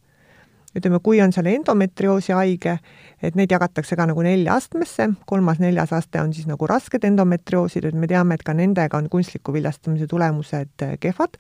[0.76, 2.78] ütleme, kui on seal endometrioosi haige,
[3.24, 7.96] et neid jagatakse ka nagu nelja astmesse, kolmas-neljas aste on siis nagu rasked endometrioosid, et
[7.96, 11.40] me teame, et ka nendega on kunstliku viljastamise tulemused äh, kehvad,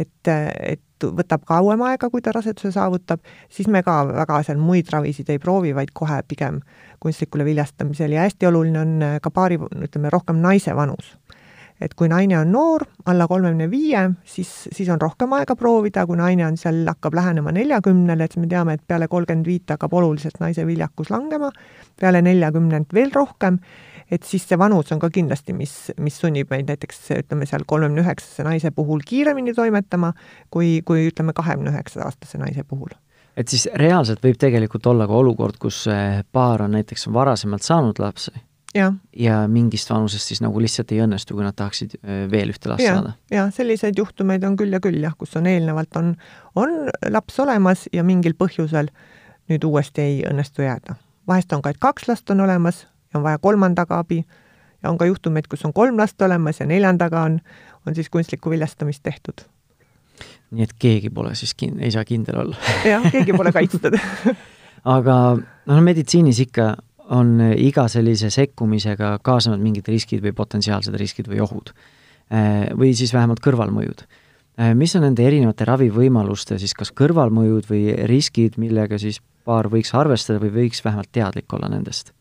[0.00, 3.20] et, et võtab kauem aega, kui ta raseduse saavutab,
[3.52, 6.60] siis me ka väga seal muid ravisid ei proovi, vaid kohe pigem
[7.02, 8.16] kunstlikule viljastamisele.
[8.16, 11.16] Ja hästi oluline on äh, ka paari, ütleme, rohkem naise vanus
[11.82, 16.18] et kui naine on noor, alla kolmekümne viie, siis, siis on rohkem aega proovida, kui
[16.20, 19.96] naine on seal, hakkab lähenema neljakümnele, et siis me teame, et peale kolmkümmend viite hakkab
[19.98, 21.50] oluliselt naise viljakus langema,
[22.00, 23.58] peale neljakümnendat veel rohkem,
[24.12, 28.04] et siis see vanus on ka kindlasti, mis, mis sunnib meid näiteks ütleme seal kolmekümne
[28.04, 30.12] üheksase naise puhul kiiremini toimetama,
[30.52, 32.92] kui, kui ütleme, kahekümne üheksa aastase naise puhul.
[33.36, 35.86] Et siis reaalselt võib tegelikult olla ka olukord, kus
[36.32, 38.34] paar on näiteks varasemalt saanud lapsi
[38.74, 41.96] ja, ja mingist vanusest siis nagu lihtsalt ei õnnestu, kui nad tahaksid
[42.32, 43.14] veel ühte last ja, saada.
[43.30, 46.14] ja selliseid juhtumeid on küll ja küll jah, kus on eelnevalt on,
[46.56, 46.76] on
[47.12, 48.90] laps olemas ja mingil põhjusel
[49.50, 50.96] nüüd uuesti ei õnnestu jääda.
[51.28, 54.22] vahest on ka, et kaks last on olemas ja on vaja kolmandaga abi
[54.82, 57.40] ja on ka juhtumeid, kus on kolm last olemas ja neljandaga on,
[57.86, 59.44] on siis kunstlikku viljastamist tehtud.
[60.50, 63.96] nii et keegi pole siis kin-, ei saa kindel olla jah, keegi pole kaitstud
[64.96, 66.74] aga noh, meditsiinis ikka
[67.10, 71.72] on iga sellise sekkumisega kaasnevad mingid riskid või potentsiaalsed riskid või ohud.
[72.32, 74.06] Äh, või siis vähemalt kõrvalmõjud.
[74.60, 79.92] Äh, mis on nende erinevate ravivõimaluste siis kas kõrvalmõjud või riskid, millega siis paar võiks
[79.98, 82.14] arvestada või võiks vähemalt teadlik olla nendest?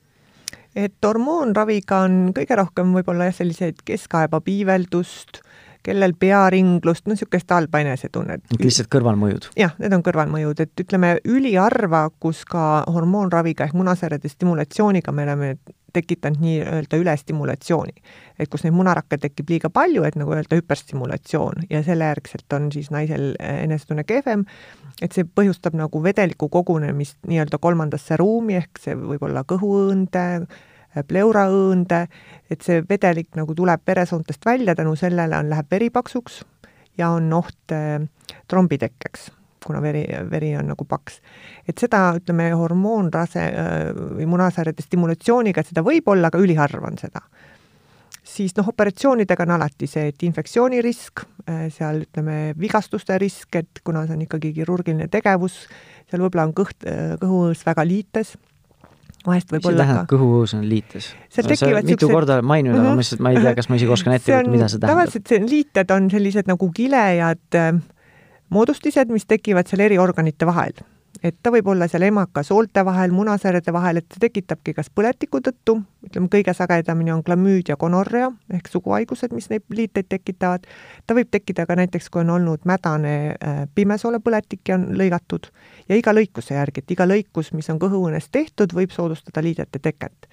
[0.71, 5.41] et hormoonraviga on kõige rohkem võib-olla jah, selliseid keskaeba piiveldust,
[5.83, 8.43] kellel pearinglust, no niisugust halba enesetunnet.
[8.59, 9.51] lihtsalt kõrvalmõjud?
[9.59, 15.53] jah, need on kõrvalmõjud, et ütleme, üliharva, kus ka hormoonraviga ehk munasäärede stimulatsiooniga me oleme
[15.93, 17.93] tekitanud nii-öelda ülestimulatsiooni.
[18.39, 22.71] et kus neid munarakke tekib liiga palju, et nagu öelda hüperstimulatsioon ja selle järgselt on
[22.73, 24.45] siis naisel enesetunne kehvem,
[25.01, 30.25] et see põhjustab nagu vedeliku kogunemist nii-öelda kolmandasse ruumi, ehk see võib olla kõhuõõnde,
[31.07, 32.05] pleuraõõnde,
[32.51, 36.41] et see vedelik nagu tuleb veresoontest välja, tänu sellele on, läheb veri paksuks
[36.99, 38.01] ja on oht äh,
[38.47, 39.29] trombitekkeks,
[39.65, 41.21] kuna veri, veri on nagu paks.
[41.67, 43.77] et seda, ütleme, hormoonrase äh,
[44.17, 47.23] või munasäärede stimulatsiooniga, et seda võib olla, aga üliharv on seda
[48.31, 54.05] siis noh, operatsioonidega on alati see, et infektsioonirisk, äh, seal ütleme, vigastuste risk, et kuna
[54.05, 55.65] see on ikkagi kirurgiline tegevus,
[56.11, 56.85] seal võib-olla on kõht,
[57.21, 58.35] kõhuõõs väga liites
[59.27, 59.97] vahest võib olla ka.
[60.11, 61.11] kõhuõõs on liites?
[61.29, 62.13] seal tekivad mitu siuksed...
[62.13, 62.91] korda maininud uh, -huh.
[62.91, 64.95] aga ma lihtsalt, ma ei tea, kas ma isegi oskan ette kujutada, mida see tähendab.
[64.95, 67.69] tavaliselt see liited on sellised nagu kilejad äh,
[68.49, 70.73] moodustised, mis tekivad seal eri organite vahel
[71.23, 75.41] et ta võib olla seal emaka soolte vahel, munasäärede vahel, et see tekitabki kas põletiku
[75.45, 80.67] tõttu, ütleme kõige sagedamini on glamüüd ja gonorrea ehk suguhaigused, mis neid liiteid tekitavad.
[81.07, 85.51] ta võib tekkida ka näiteks, kui on olnud mädane äh, pimesoolepõletik ja on lõigatud
[85.89, 90.31] ja iga lõikuse järgi, et iga lõikus, mis on kõhuõõnes tehtud, võib soodustada liidete teket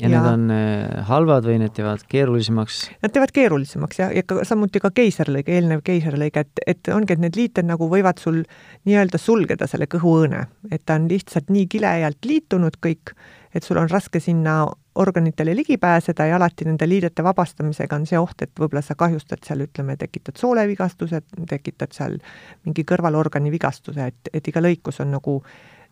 [0.00, 2.80] ja, ja need on äh, halvad või need teevad keerulisemaks?
[3.04, 7.24] Nad teevad keerulisemaks ja, ja ka samuti ka keisrilõige, eelnev keisrilõige, et, et ongi, et
[7.24, 8.42] need liited nagu võivad sul
[8.88, 13.14] nii-öelda sulgeda selle kõhuõõne, et ta on lihtsalt nii kilejalt liitunud kõik,
[13.54, 14.60] et sul on raske sinna
[14.98, 19.44] organitele ligi pääseda ja alati nende liidete vabastamisega on see oht, et võib-olla sa kahjustad
[19.46, 22.18] seal, ütleme, tekitad soolevigastuse, tekitad seal
[22.66, 25.38] mingi kõrvalorgani vigastuse, et, et iga lõikus on nagu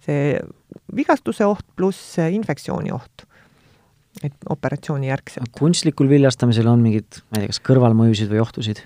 [0.05, 0.35] see
[0.97, 3.26] vigastuse oht pluss infektsiooni oht
[4.25, 5.53] et operatsiooni järgselt.
[5.59, 8.85] kunstlikul viljastamisel on mingid, ma ei tea, kas kõrvalmõjusid või ohtusid?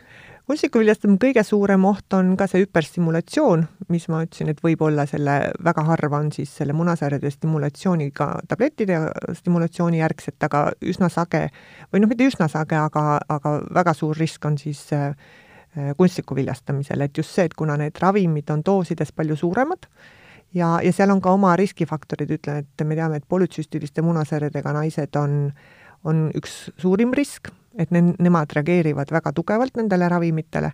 [0.51, 3.61] kunstikuviljastamisel kõige suurem oht on ka see hüperstimulatsioon,
[3.95, 8.99] mis ma ütlesin, et võib-olla selle, väga harva on siis selle munasarjade stimulatsiooniga tablettide
[9.39, 11.45] stimulatsiooni järgset, aga üsna sage,
[11.93, 15.15] või noh, mitte üsna sage, aga, aga väga suur risk on siis äh,
[15.97, 19.87] kunstliku viljastamisel, et just see, et kuna need ravimid on doosides palju suuremad,
[20.55, 25.17] ja, ja seal on ka oma riskifaktorid, ütlen, et me teame, et polütsüstiliste munasarjadega naised
[25.17, 25.41] on,
[26.05, 30.73] on üks suurim risk et ne-, nemad reageerivad väga tugevalt nendele ravimitele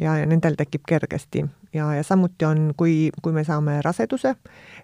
[0.00, 1.44] ja, ja nendel tekib kergesti.
[1.74, 4.34] ja, ja samuti on, kui, kui me saame raseduse,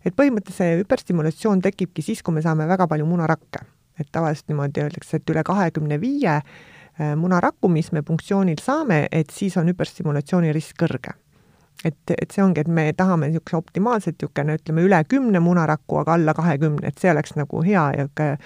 [0.04, 3.64] et põhimõtteliselt see hüperstimulatsioon tekibki siis, kui me saame väga palju munarakke.
[3.98, 9.30] et tavaliselt niimoodi öeldakse, et üle kahekümne viie äh, munarakku, mis me punktsioonil saame, et
[9.32, 11.16] siis on hüperstimulatsiooni risk kõrge
[11.84, 16.16] et, et see ongi, et me tahame niisuguse optimaalselt niisugune, ütleme, üle kümne munaraku, aga
[16.16, 18.38] alla kahekümne, et see oleks nagu hea ja äh,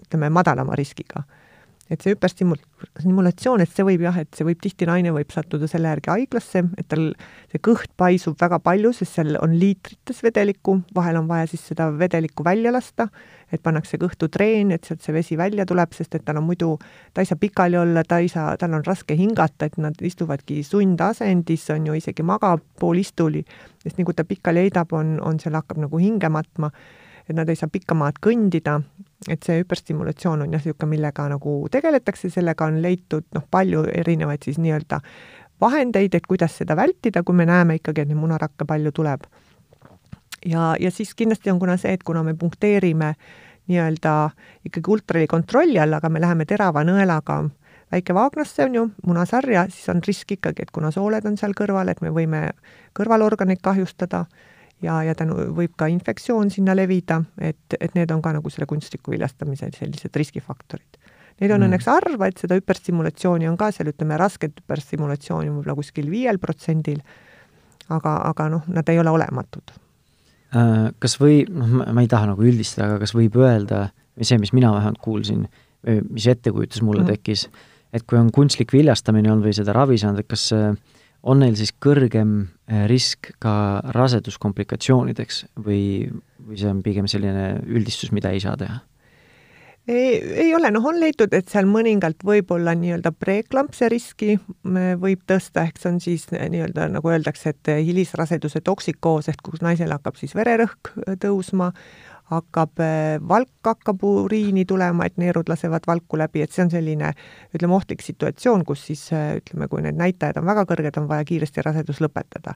[0.00, 1.24] ütleme, madalama riskiga
[1.90, 5.90] et see hüperstimulatsioon, et see võib jah, et see võib tihti, naine võib sattuda selle
[5.90, 7.08] järgi haiglasse, et tal
[7.50, 11.88] see kõht paisub väga palju, sest seal on liitrites vedelikku, vahel on vaja siis seda
[11.90, 13.08] vedelikku välja lasta,
[13.50, 16.76] et pannakse kõhtu treen, et sealt see vesi välja tuleb, sest et tal on muidu,
[17.14, 20.62] ta ei saa pikali olla, ta ei saa, tal on raske hingata, et nad istuvadki
[20.66, 23.42] sundasendis, on ju, isegi magab poolistuli,
[23.82, 26.70] sest nii kui ta pikali heidab, on, on seal hakkab nagu hinge matma
[27.30, 28.80] et nad ei saa pikka maad kõndida,
[29.28, 34.46] et see hüperstimulatsioon on jah, niisugune, millega nagu tegeletakse, sellega on leitud noh, palju erinevaid
[34.46, 35.00] siis nii-öelda
[35.60, 39.28] vahendeid, et kuidas seda vältida, kui me näeme ikkagi, et neid munarakke palju tuleb.
[40.46, 43.14] ja, ja siis kindlasti on kuna see, et kuna me punkteerime
[43.68, 44.30] nii-öelda
[44.64, 47.42] ikkagi ultraheli kontrolli all, aga me läheme terava nõelaga
[47.92, 52.00] väikevaagnasse, on ju, munasarja, siis on risk ikkagi, et kuna sooled on seal kõrval, et
[52.00, 52.50] me võime
[52.96, 54.24] kõrvalorganeid kahjustada
[54.84, 58.68] ja, ja tänu, võib ka infektsioon sinna levida, et, et need on ka nagu selle
[58.70, 61.00] kunstliku viljastamise sellised riskifaktorid.
[61.40, 61.68] Neid on mm.
[61.68, 67.00] õnneks harva, et seda hüperstimulatsiooni on ka seal, ütleme, rasket hüperstimulatsiooni võib-olla kuskil viiel protsendil,
[67.88, 69.72] aga, aga noh, nad ei ole olematud.
[70.50, 73.88] Äh, kas või, noh, ma ei taha nagu üldistada, aga kas võib öelda,
[74.20, 75.46] see, mis mina vähemalt kuulsin,
[76.10, 77.12] mis ettekujutus mulle mm.
[77.14, 77.46] tekkis,
[77.96, 80.74] et kui on kunstlik viljastamine olnud või seda ravi saanud, et kas äh,
[81.22, 83.54] on neil siis kõrgem äh, risk ka
[83.96, 85.82] raseduskomplikatsioonideks või,
[86.46, 88.80] või see on pigem selline üldistus, mida ei saa teha?
[89.90, 95.64] ei, ei ole, noh, on leitud, et seal mõningalt võib-olla nii-öelda preeklampse riski võib tõsta,
[95.66, 100.36] ehk see on siis nii-öelda nagu öeldakse, et hilisraseduse toksikoos ehk kus naisel hakkab siis
[100.38, 101.72] vererõhk tõusma,
[102.30, 107.12] hakkab, eh, valk hakkab uriini tulema, et neerud lasevad valku läbi, et see on selline
[107.54, 111.26] ütleme, ohtlik situatsioon, kus siis eh, ütleme, kui need näitajad on väga kõrged, on vaja
[111.26, 112.54] kiiresti rasedus lõpetada.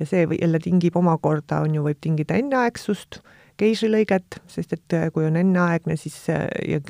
[0.00, 3.20] ja see jälle tingib omakorda, on ju, võib tingida enneaegsust,
[3.60, 6.18] keisrilõiget, sest et eh, kui on enneaegne, siis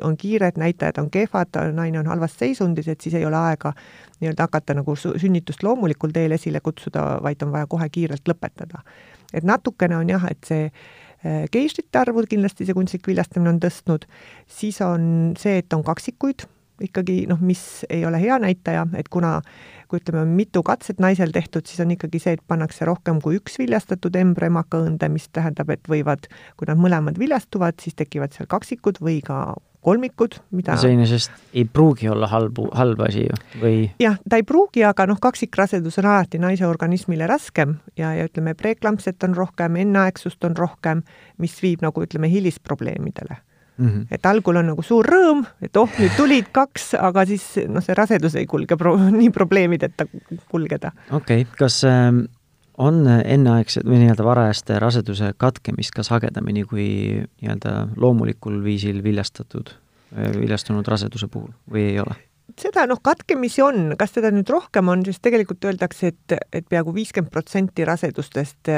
[0.03, 3.75] on kiired, näitajad on kehvad, naine on halvas seisundis, et siis ei ole aega
[4.21, 8.87] nii-öelda hakata nagu sünnitust loomulikul teel esile kutsuda, vaid on vaja kohe kiirelt lõpetada.
[9.33, 10.71] et natukene on jah, et see
[11.22, 14.08] Äh, keisrite arvu kindlasti see kunstlik viljastamine on tõstnud,
[14.50, 15.04] siis on
[15.38, 16.46] see, et on kaksikuid,
[16.82, 19.37] ikkagi noh, mis ei ole hea näitaja, et kuna
[19.87, 23.37] kui ütleme, on mitu katset naisel tehtud, siis on ikkagi see, et pannakse rohkem kui
[23.38, 28.48] üks viljastatud embrüo emakaõõnde, mis tähendab, et võivad, kui nad mõlemad viljastuvad, siis tekivad seal
[28.50, 29.44] kaksikud või ka
[29.83, 33.77] kolmikud, mida see iseenesest ei pruugi olla halbu, halb asi ju, või?
[34.03, 38.55] jah, ta ei pruugi, aga noh, kaksikrasedus on alati naise organismile raskem ja, ja ütleme,
[38.59, 41.03] preeklampset on rohkem, enneaegsust on rohkem,
[41.42, 43.88] mis viib nagu ütleme, hilisprobleemidele mm.
[43.88, 44.07] -hmm.
[44.11, 47.99] et algul on nagu suur rõõm, et oh, nüüd tulid kaks, aga siis noh, see
[47.99, 50.07] rasedus ei kulge pro nii probleemideta
[50.49, 50.95] kulgeda.
[51.11, 52.23] okei okay., kas äh
[52.78, 56.88] on enneaegsed või nii-öelda varajaste raseduse katkemist ka sagedamini kui
[57.20, 59.74] nii-öelda loomulikul viisil viljastatud,
[60.38, 62.18] viljastunud raseduse puhul või ei ole?
[62.61, 66.92] seda noh, katkemisi on, kas teda nüüd rohkem on, sest tegelikult öeldakse, et, et peaaegu
[66.92, 68.68] viiskümmend protsenti rasedustest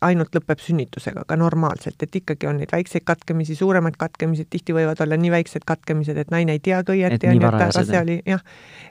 [0.00, 5.00] ainult lõpeb sünnitusega, ka normaalselt, et ikkagi on neid väikseid katkemisi, suuremaid katkemisi, tihti võivad
[5.04, 8.40] olla nii väiksed katkemised, et naine ei teagi õieti, on ju, et rase oli, jah,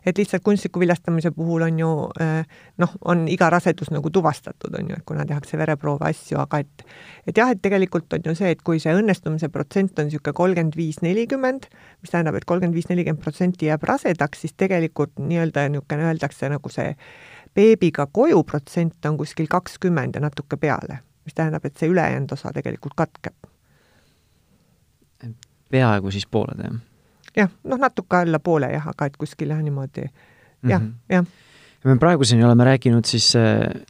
[0.05, 1.89] et lihtsalt kunstliku viljastamise puhul on ju
[2.21, 6.61] eh, noh, on iga rasedus nagu tuvastatud, on ju, et kuna tehakse vereproove, asju, aga
[6.61, 6.85] et
[7.29, 10.77] et jah, et tegelikult on ju see, et kui see õnnestumise protsent on niisugune kolmkümmend
[10.77, 11.67] viis, nelikümmend,
[12.03, 16.73] mis tähendab, et kolmkümmend viis, nelikümmend protsenti jääb rasedaks, siis tegelikult nii-öelda niisugune öeldakse nagu
[16.73, 16.93] see
[17.55, 22.53] beebiga koju protsent on kuskil kakskümmend ja natuke peale, mis tähendab, et see ülejäänud osa
[22.53, 23.35] tegelikult katkeb.
[25.69, 26.79] peaaegu siis pooled, jah?
[27.35, 30.93] jah, noh, natuke alla poole jah, aga et kuskil jah, niimoodi jah mm, -hmm.
[31.09, 31.25] jah
[31.83, 33.33] ja me praeguseni oleme rääkinud siis,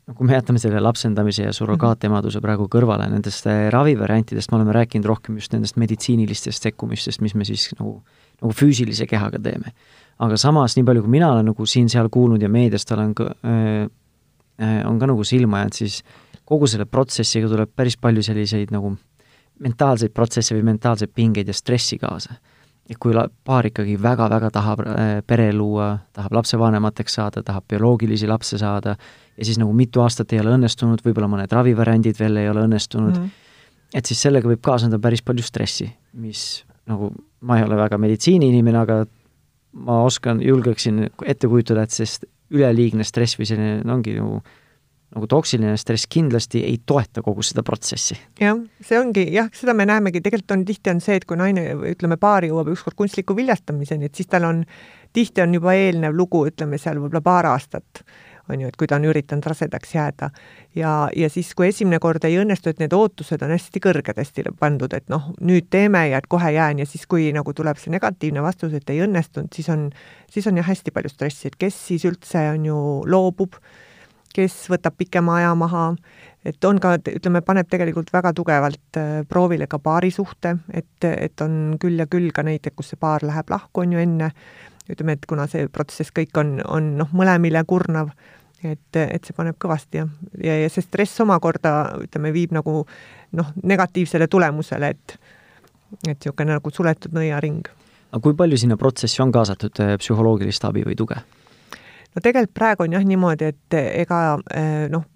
[0.08, 4.76] no kui me jätame selle lapsendamise ja surrogaatemaduse praegu kõrvale, nendest äh, ravivariantidest me oleme
[4.78, 8.00] rääkinud rohkem just nendest meditsiinilistest sekkumistest, mis me siis nagu,
[8.42, 9.74] nagu füüsilise kehaga teeme
[10.20, 13.30] aga samas, nii palju kui mina olen nagu siin-seal kuulnud ja meediast olen ka
[14.86, 16.02] on ka nagu silma jäänud, siis
[16.50, 18.96] kogu selle protsessiga tuleb päris palju selliseid nagu
[19.64, 22.40] mentaalseid protsesse või mentaalseid pingeid ja stressi kaasa.
[22.90, 28.28] et kui la-, paar ikkagi väga-väga tahab äh, pere luua, tahab lapsevanemateks saada, tahab bioloogilisi
[28.28, 28.96] lapse saada
[29.38, 33.14] ja siis nagu mitu aastat ei ole õnnestunud, võib-olla mõned ravivariandid veel ei ole õnnestunud
[33.14, 33.94] mm, -hmm.
[33.94, 38.82] et siis sellega võib kaasneda päris palju stressi, mis nagu, ma ei ole väga meditsiiniinimene,
[38.82, 39.04] aga
[39.74, 44.42] ma oskan, julgeksin ette kujutada, et see üleliigne stress või selline, no ongi nagu
[45.10, 48.18] nagu toksiline stress kindlasti ei toeta kogu seda protsessi.
[48.42, 51.64] jah, see ongi jah, seda me näemegi, tegelikult on tihti on see, et kui naine,
[51.90, 54.62] ütleme, paar jõuab ükskord kunstliku viljastamiseni, et siis tal on,
[55.14, 58.04] tihti on juba eelnev lugu, ütleme seal võib-olla paar aastat
[58.50, 60.30] on ju, et kui ta on üritanud rasedaks jääda.
[60.76, 64.46] ja, ja siis, kui esimene kord ei õnnestu, et need ootused on hästi kõrged, hästi
[64.60, 67.94] pandud, et noh, nüüd teeme ja et kohe jään ja siis, kui nagu tuleb see
[67.94, 69.90] negatiivne vastus, et ei õnnestunud, siis on,
[70.32, 73.60] siis on jah, hästi palju stressi, et kes siis üldse on ju loobub,
[74.36, 75.86] kes võtab pikema aja maha,
[76.46, 81.78] et on ka, ütleme, paneb tegelikult väga tugevalt äh, proovile ka paarisuhte, et, et on
[81.82, 84.32] küll ja küll ka neid, kus see paar läheb lahku, on ju, enne,
[84.90, 88.14] ütleme, et kuna see protsess kõik on, on noh, mõlemile kurnav
[88.64, 90.10] et, et see paneb kõvasti jah,
[90.44, 92.84] ja, ja see stress omakorda ütleme, viib nagu
[93.38, 95.20] noh, negatiivsele tulemusele, et
[96.06, 97.66] et niisugune nagu suletud nõiaring.
[98.12, 101.18] aga kui palju sinna protsessi on kaasatud eh, psühholoogilist abi või tuge?
[102.16, 104.20] no tegelikult praegu on jah niimoodi, et ega
[104.54, 105.08] eh, noh,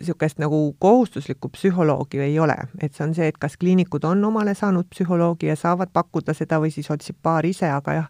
[0.00, 4.54] niisugust nagu kohustuslikku psühholoogi ei ole, et see on see, et kas kliinikud on omale
[4.56, 8.08] saanud psühholoogi ja saavad pakkuda seda või siis otsib paar ise, aga jah,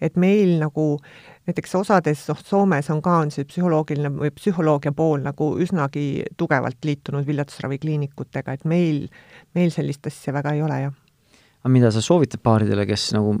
[0.00, 0.98] et meil nagu
[1.48, 6.84] näiteks osades, noh, Soomes on ka, on see psühholoogiline või psühholoogia pool nagu üsnagi tugevalt
[6.84, 9.06] liitunud viljatusravikliinikutega, et meil,
[9.56, 10.98] meil sellist asja väga ei ole, jah.
[11.62, 13.34] aga mida sa soovitad paaridele, kes nagu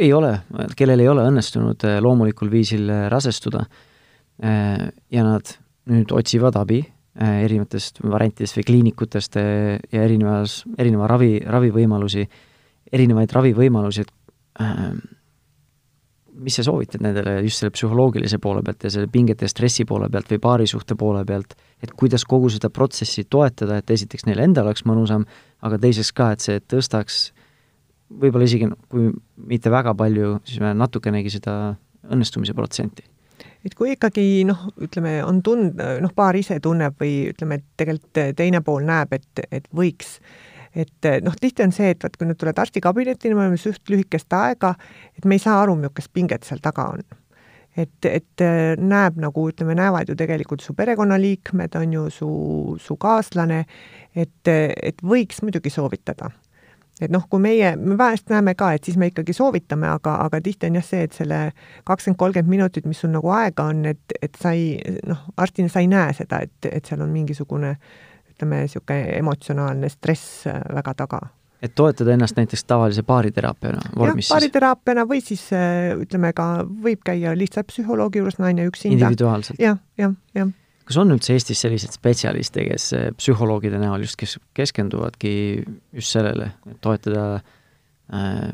[0.00, 0.32] ei ole,
[0.76, 5.54] kellel ei ole õnnestunud eh, loomulikul viisil eh, rasestuda eh, ja nad
[5.90, 6.82] nüüd otsivad abi
[7.20, 12.22] erinevatest variantidest või kliinikutest ja erinevas, erineva ravi, ravivõimalusi,
[12.94, 14.62] erinevaid ravivõimalusi, et
[16.40, 20.08] mis sa soovitad nendele just selle psühholoogilise poole pealt ja selle pingete ja stressi poole
[20.12, 24.70] pealt või paarisuhte poole pealt, et kuidas kogu seda protsessi toetada, et esiteks neil endal
[24.70, 25.26] oleks mõnusam,
[25.66, 27.20] aga teiseks ka, et see tõstaks
[28.10, 29.10] võib-olla isegi, kui
[29.50, 31.56] mitte väga palju, siis natukenegi seda
[32.10, 33.06] õnnestumise protsenti.
[33.64, 38.36] Et kui ikkagi noh, ütleme, on tund-, noh, paar ise tunneb või ütleme, et tegelikult
[38.38, 40.16] teine pool näeb, et, et võiks
[40.74, 43.90] et eh, noh, tihti on see, et vaat kui nad tulevad arstikabinetti, me oleme suht
[43.90, 44.74] lühikest aega,
[45.18, 47.02] et me ei saa aru, milline pinget seal taga on.
[47.76, 52.30] et, et eh, näeb nagu ütleme, näevad ju tegelikult su perekonnaliikmed, on ju su,
[52.82, 53.64] su kaaslane,
[54.14, 56.32] et, et võiks muidugi soovitada
[57.00, 60.40] et noh, kui meie, me vahest näeme ka, et siis me ikkagi soovitame, aga, aga
[60.44, 61.38] tihti on jah see, et selle
[61.88, 64.74] kakskümmend, kolmkümmend minutit, mis sul nagu aega on, et, et sa ei
[65.08, 68.09] noh, arstina sa ei näe seda, et, et seal on mingisugune äh,
[68.40, 71.20] ütleme, niisugune emotsionaalne stress äh, väga taga
[71.62, 74.30] et toetada ennast näiteks tavalise baariteraapiana vormis?
[74.30, 78.96] jah, baariteraapiana või siis äh, ütleme ka, võib käia lihtsalt psühholoogi juures naine üksinda.
[78.96, 79.76] individuaalselt ja,?
[80.00, 80.54] jah, jah, jah.
[80.88, 85.34] kas on üldse Eestis selliseid spetsialiste, kes äh, psühholoogide näol just, kes keskenduvadki
[85.92, 88.48] just sellele, et toetada äh,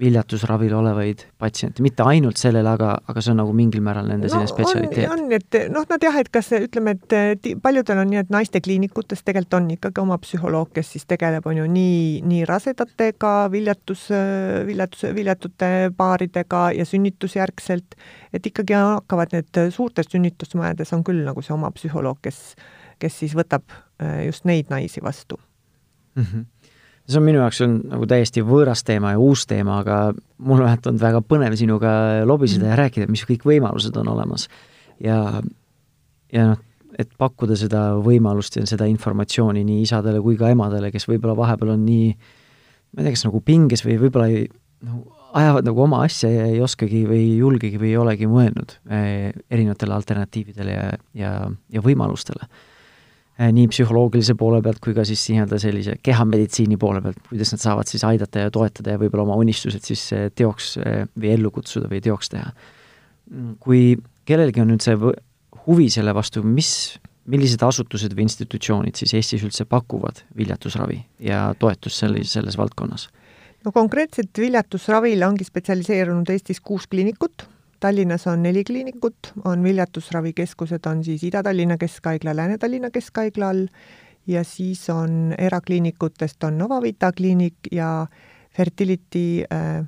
[0.00, 4.32] viljatusravil olevaid patsiente, mitte ainult sellele, aga, aga see on nagu mingil määral nende no,
[4.34, 5.08] selline spetsialiteet.
[5.12, 9.56] on, et noh, nad jah, et kas ütleme, et paljudel on nii, et naistekliinikutes tegelikult
[9.56, 14.06] on ikkagi oma psühholoog, kes siis tegeleb, on ju, nii, nii rasedatega, viljatus,
[14.68, 17.96] viljatus, viljatute paaridega ja sünnitusjärgselt,
[18.36, 22.42] et ikkagi hakkavad need suurtes sünnitusmajades on küll nagu see oma psühholoog, kes,
[23.00, 25.40] kes siis võtab äh, just neid naisi vastu
[26.16, 26.22] mm.
[26.22, 26.44] -hmm
[27.06, 29.98] see on minu jaoks on nagu täiesti võõras teema ja uus teema, aga
[30.38, 31.90] mul vähemalt on väga põnev sinuga
[32.26, 34.48] lobiseda ja rääkida, mis kõik võimalused on olemas.
[35.02, 35.40] ja,
[36.32, 36.62] ja noh,
[36.98, 41.74] et pakkuda seda võimalust ja seda informatsiooni nii isadele kui ka emadele, kes võib-olla vahepeal
[41.74, 42.14] on nii,
[42.94, 44.46] ma ei tea, kas nagu pinges või võib-olla ei,
[44.86, 45.04] nagu
[45.36, 49.34] ajavad nagu oma asja ja ei oskagi või ei julgegi või ei olegi mõelnud eh,
[49.52, 51.32] erinevatele alternatiividele ja, ja,
[51.72, 52.48] ja võimalustele
[53.36, 57.90] nii psühholoogilise poole pealt kui ka siis nii-öelda sellise kehameditsiini poole pealt, kuidas nad saavad
[57.90, 61.90] siis aidata ja toetada ja võib-olla oma unistused siis äh, teoks äh, või ellu kutsuda
[61.92, 62.48] või teoks teha.
[63.30, 63.82] Mm, kui
[64.28, 64.96] kellelgi on nüüd see
[65.66, 66.70] huvi selle vastu, mis,
[67.28, 73.10] millised asutused või institutsioonid siis Eestis üldse pakuvad viljatusravi ja toetust selles, selles valdkonnas?
[73.66, 77.48] no konkreetselt viljatusravile ongi spetsialiseerunud Eestis kuus kliinikut
[77.80, 83.66] Tallinnas on neli kliinikut, on viljatusravikeskused, on siis Ida-Tallinna Keskhaigla, Lääne-Tallinna Keskhaigla all
[84.26, 88.06] ja siis on erakliinikutest on Novavita kliinik ja
[88.56, 89.84] Fertility äh,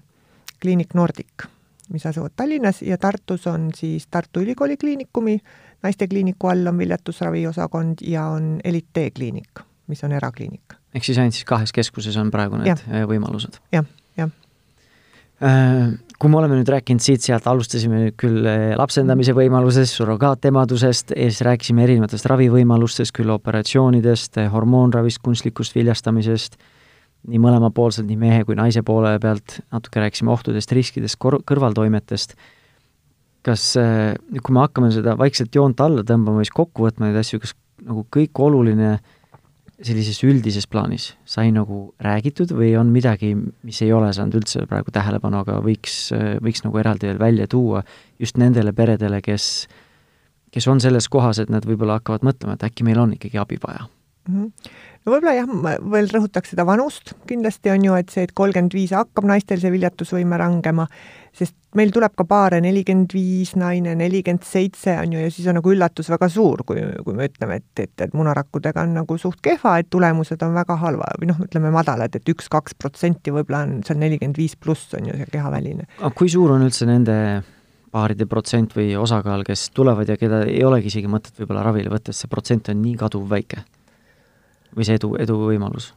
[0.62, 1.46] kliinik Nordic.
[1.92, 5.40] mis asuvad Tallinnas ja Tartus on siis Tartu Ülikooli Kliinikumi
[5.82, 10.74] naistekliiniku all on viljatusraviosakond ja on Elite kliinik, mis on erakliinik.
[10.94, 13.06] ehk siis ainult siis kahes keskuses on praegu need ja.
[13.06, 13.60] võimalused?
[13.72, 13.84] jah,
[15.38, 21.84] kui me oleme nüüd rääkinud siit-sealt, alustasime nüüd küll äh, lapsendamise võimalusest, surrogaatemadusest, siis rääkisime
[21.84, 26.58] erinevatest ravivõimalustest, küll operatsioonidest, hormoonravist, kunstlikust viljastamisest,
[27.30, 32.34] nii mõlemapoolselt, nii mehe kui naise poole pealt, natuke rääkisime ohtudest, riskidest, kõrvaltoimetest.
[33.46, 37.38] kas, äh, kui me hakkame seda vaikselt joont alla tõmbama, siis kokku võtma neid asju,
[37.40, 37.54] kas
[37.86, 39.17] nagu kõik oluline äh,
[39.84, 44.90] sellises üldises plaanis sai nagu räägitud või on midagi, mis ei ole saanud üldse praegu
[44.94, 46.08] tähelepanu, aga võiks,
[46.42, 47.84] võiks nagu eraldi veel välja tuua
[48.18, 49.68] just nendele peredele, kes,
[50.54, 53.60] kes on selles kohas, et nad võib-olla hakkavad mõtlema, et äkki meil on ikkagi abi
[53.62, 53.86] vaja
[54.28, 54.34] mm?
[54.34, 54.74] -hmm.
[55.08, 58.76] No võib-olla jah, ma veel rõhutaks seda vanust, kindlasti on ju, et see, et kolmkümmend
[58.76, 60.84] viis hakkab naistel see viljatusvõime rangema,
[61.38, 65.58] sest meil tuleb ka paare nelikümmend viis naine, nelikümmend seitse on ju, ja siis on
[65.60, 69.40] nagu üllatus väga suur, kui, kui me ütleme, et, et, et munarakkudega on nagu suht
[69.44, 73.78] kehva, et tulemused on väga halva või noh, ütleme madalad et, üks-kaks protsenti võib-olla on
[73.86, 75.88] seal nelikümmend viis pluss on ju see kehaväline.
[76.00, 77.16] aga kui suur on üldse nende
[77.94, 82.12] paaride protsent või osakaal, kes tulevad ja keda ei olegi isegi mõtet võib-olla ravile võtta,
[82.12, 83.64] sest see protsent on nii kaduvväike?
[84.78, 85.92] Või see edu, eduvõimalus?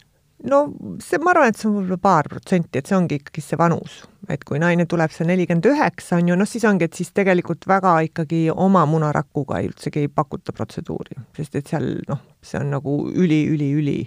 [0.50, 0.62] no
[1.04, 4.02] see, ma arvan, et see on võib-olla paar protsenti, et see ongi ikkagi see vanus,
[4.32, 7.68] et kui naine tuleb see nelikümmend üheksa, on ju, noh, siis ongi, et siis tegelikult
[7.70, 12.98] väga ikkagi oma munarakuga üldsegi ei pakuta protseduuri, sest et seal noh, see on nagu
[13.12, 14.00] üli-üli-üli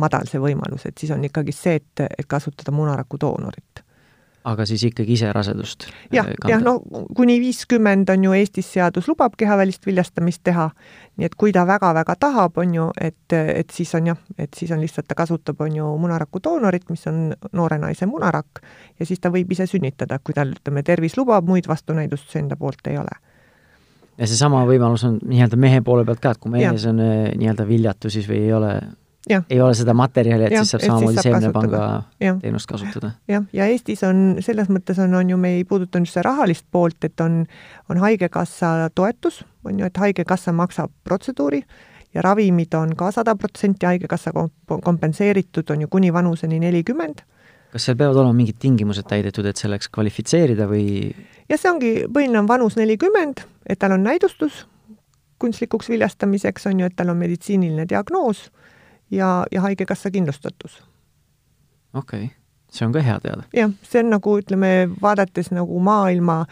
[0.00, 3.83] madal see võimalus, et siis on ikkagi see, et, et kasutada munaraku doonorit
[4.44, 5.86] aga siis ikkagi ise rasedust?
[6.12, 6.76] jah, äh, jah, no
[7.16, 10.68] kuni viiskümmend on ju Eestis seadus lubab kehavälist viljastamist teha,
[11.16, 14.72] nii et kui ta väga-väga tahab, on ju, et, et siis on jah, et siis
[14.74, 18.64] on lihtsalt, ta kasutab, on ju, munaraku doonorit, mis on noore naise munarakk,
[19.00, 22.92] ja siis ta võib ise sünnitada, kui tal, ütleme, tervis lubab, muid vastunäidustusi enda poolt
[22.92, 23.16] ei ole
[24.18, 27.66] ja seesama võimalus on nii-öelda mehe poole pealt ka, et kui mehes on äh, nii-öelda
[27.66, 28.76] viljatu siis või ei ole
[29.30, 31.80] ei ole seda materjali, et ja, siis saab samamoodi seemnepanga
[32.18, 33.10] teenust kasutada.
[33.28, 36.98] jah, ja Eestis on, selles mõttes on, on ju, me ei puudutanud seda rahalist poolt,
[37.08, 37.42] et on,
[37.90, 41.62] on Haigekassa toetus, on ju, et Haigekassa maksab protseduuri
[42.14, 44.32] ja ravimid on ka sada protsenti Haigekassa
[44.84, 47.24] kompenseeritud, on ju kuni vanuseni nelikümmend.
[47.74, 51.10] kas seal peavad olema mingid tingimused täidetud, et selleks kvalifitseerida või?
[51.48, 54.66] jah, see ongi, põhiline on vanus nelikümmend, et tal on näidustus
[55.42, 58.46] kunstlikuks viljastamiseks, on ju, et tal on meditsiiniline diagnoos
[59.10, 60.82] ja, ja Haigekassa kindlustatus.
[61.94, 62.36] okei okay.,
[62.70, 63.42] see on ka hea teada.
[63.56, 66.44] jah, see on nagu ütleme, vaadates nagu maailma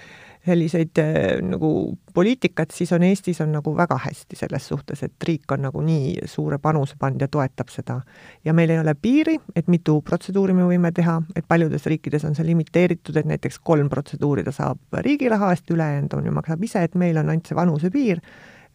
[0.46, 5.52] selliseid äh, nagu poliitikat, siis on Eestis on nagu väga hästi selles suhtes, et riik
[5.54, 8.00] on nagu nii suure panuse pannud ja toetab seda.
[8.44, 12.34] ja meil ei ole piiri, et mitu protseduuri me võime teha, et paljudes riikides on
[12.34, 16.64] see limiteeritud, et näiteks kolm protseduuri ta saab riigi raha eest, ülejäänud on ju, maksab
[16.64, 18.22] ise, et meil on ainult see vanusepiir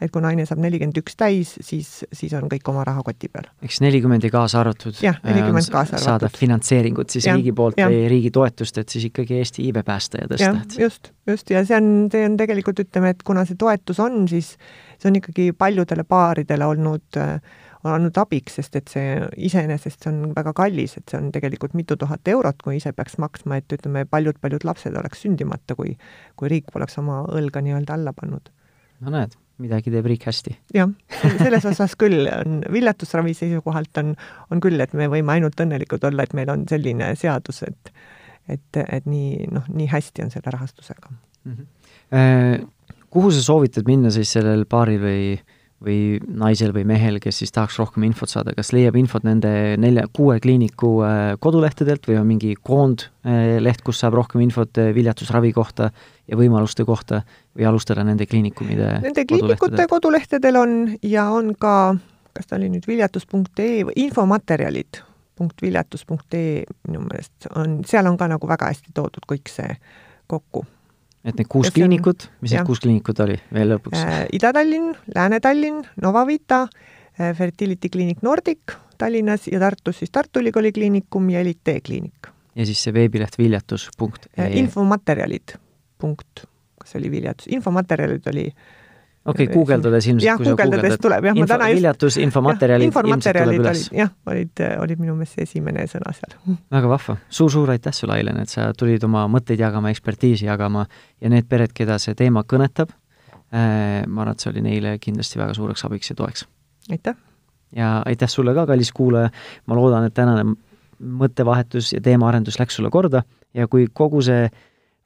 [0.02, 3.50] et kui naine saab nelikümmend üks täis, siis, siis on kõik oma raha koti peal.
[3.66, 4.98] eks nelikümmend ja kaasa arvatud.
[5.02, 6.06] jah, nelikümmend kaasa arvatud.
[6.06, 7.90] saada finantseeringut siis ja, riigi poolt ja.
[7.90, 10.82] või riigi toetust, et siis ikkagi Eesti iibe päästa ja tõsta.
[10.82, 14.54] just, just ja see on, see on tegelikult ütleme, et kuna see toetus on, siis
[14.98, 17.22] see on ikkagi paljudele paaridele olnud
[17.88, 19.18] on olnud abiks, sest et see
[19.48, 23.18] iseenesest see on väga kallis, et see on tegelikult mitu tuhat eurot, kui ise peaks
[23.22, 25.96] maksma, et ütleme, paljud-paljud lapsed oleks sündimata, kui,
[26.36, 28.50] kui riik poleks oma õlga nii-öelda alla pannud.
[29.06, 30.56] no näed midagi teeb riik hästi.
[30.76, 30.92] jah,
[31.42, 34.14] selles osas küll on, viljatusravi seisukohalt on,
[34.54, 37.94] on küll, et me võime ainult õnnelikud olla, et meil on selline seadus, et
[38.48, 41.54] et, et nii, noh, nii hästi on selle rahastusega mm.
[41.54, 42.68] -hmm.
[43.12, 45.44] Kuhu sa soovitad minna siis sellel paaril või äh,
[45.84, 50.08] või naisel või mehel, kes siis tahaks rohkem infot saada, kas leiab infot nende nelja,
[50.14, 55.92] kuue kliiniku äh, kodulehtedelt või on mingi koondleht, kus saab rohkem infot äh, viljatusravi kohta
[56.28, 57.22] ja võimaluste kohta
[57.58, 61.96] või alustada nende kliinikumide Nende kliinikute kodulehtedel on ja on ka,
[62.38, 65.02] kas ta oli nüüd viljatus.ee või infomaterjalid
[65.38, 69.78] punkt viljatus.ee minu meelest on, seal on ka nagu väga hästi toodud kõik see
[70.28, 70.66] kokku
[71.28, 74.20] et need kuus kliinikut, mis need kuus kliinikut oli veel lõpuks äh,?
[74.38, 81.40] Ida-Tallinn, Lääne-Tallinn, Novavita äh,, Fertility Clinic Nordic Tallinnas ja Tartus siis Tartu Ülikooli Kliinikum ja
[81.40, 82.30] Elite kliinik.
[82.56, 84.58] ja siis see veebileht viljatus.ee äh,.
[84.62, 85.58] infomaterjalid
[85.98, 86.46] punkt,
[86.88, 88.76] kas see oli viljatus, infomaterjalid oli äh,
[89.28, 90.26] okei okay,, guugeldades ilmselt.
[90.26, 95.16] jah, guugeldades tuleb jah, ma täna just viljatus, infomaterjalid infomaterjalid olid, jah, olid, olid minu
[95.18, 96.36] meelest see esimene sõna seal.
[96.76, 100.86] väga vahva suur,, suur-suur aitäh sulle, Ailen, et sa tulid oma mõtteid jagama, ekspertiisi jagama
[101.22, 105.42] ja need pered, keda see teema kõnetab äh,, ma arvan, et see oli neile kindlasti
[105.42, 106.48] väga suureks abiks ja toeks.
[106.92, 107.20] aitäh!
[107.76, 109.34] ja aitäh sulle ka, kallis kuulaja,
[109.68, 110.48] ma loodan, et tänane
[110.98, 113.22] mõttevahetus ja teemaarendus läks sulle korda
[113.54, 114.48] ja kui kogu see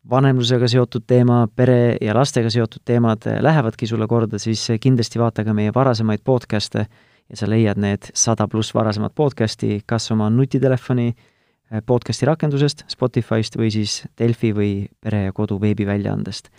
[0.10, 5.54] vanemlusega seotud teema, pere ja lastega seotud teemad lähevadki sulle korda, siis kindlasti vaata ka
[5.54, 6.86] meie varasemaid podcast'e
[7.30, 11.14] ja sa leiad need sada pluss varasemat podcast'i kas oma nutitelefoni
[11.86, 16.50] podcast'i rakendusest, Spotify'st või siis Delfi või Pere ja Kodu veebiväljaandest.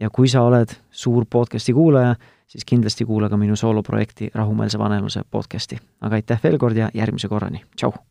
[0.00, 2.14] ja kui sa oled suur podcast'i kuulaja,
[2.46, 5.78] siis kindlasti kuula ka minu sooloprojekti Rahumeelse vanemluse podcast'i.
[6.00, 8.09] aga aitäh veel kord ja järgmise korrani, tšau!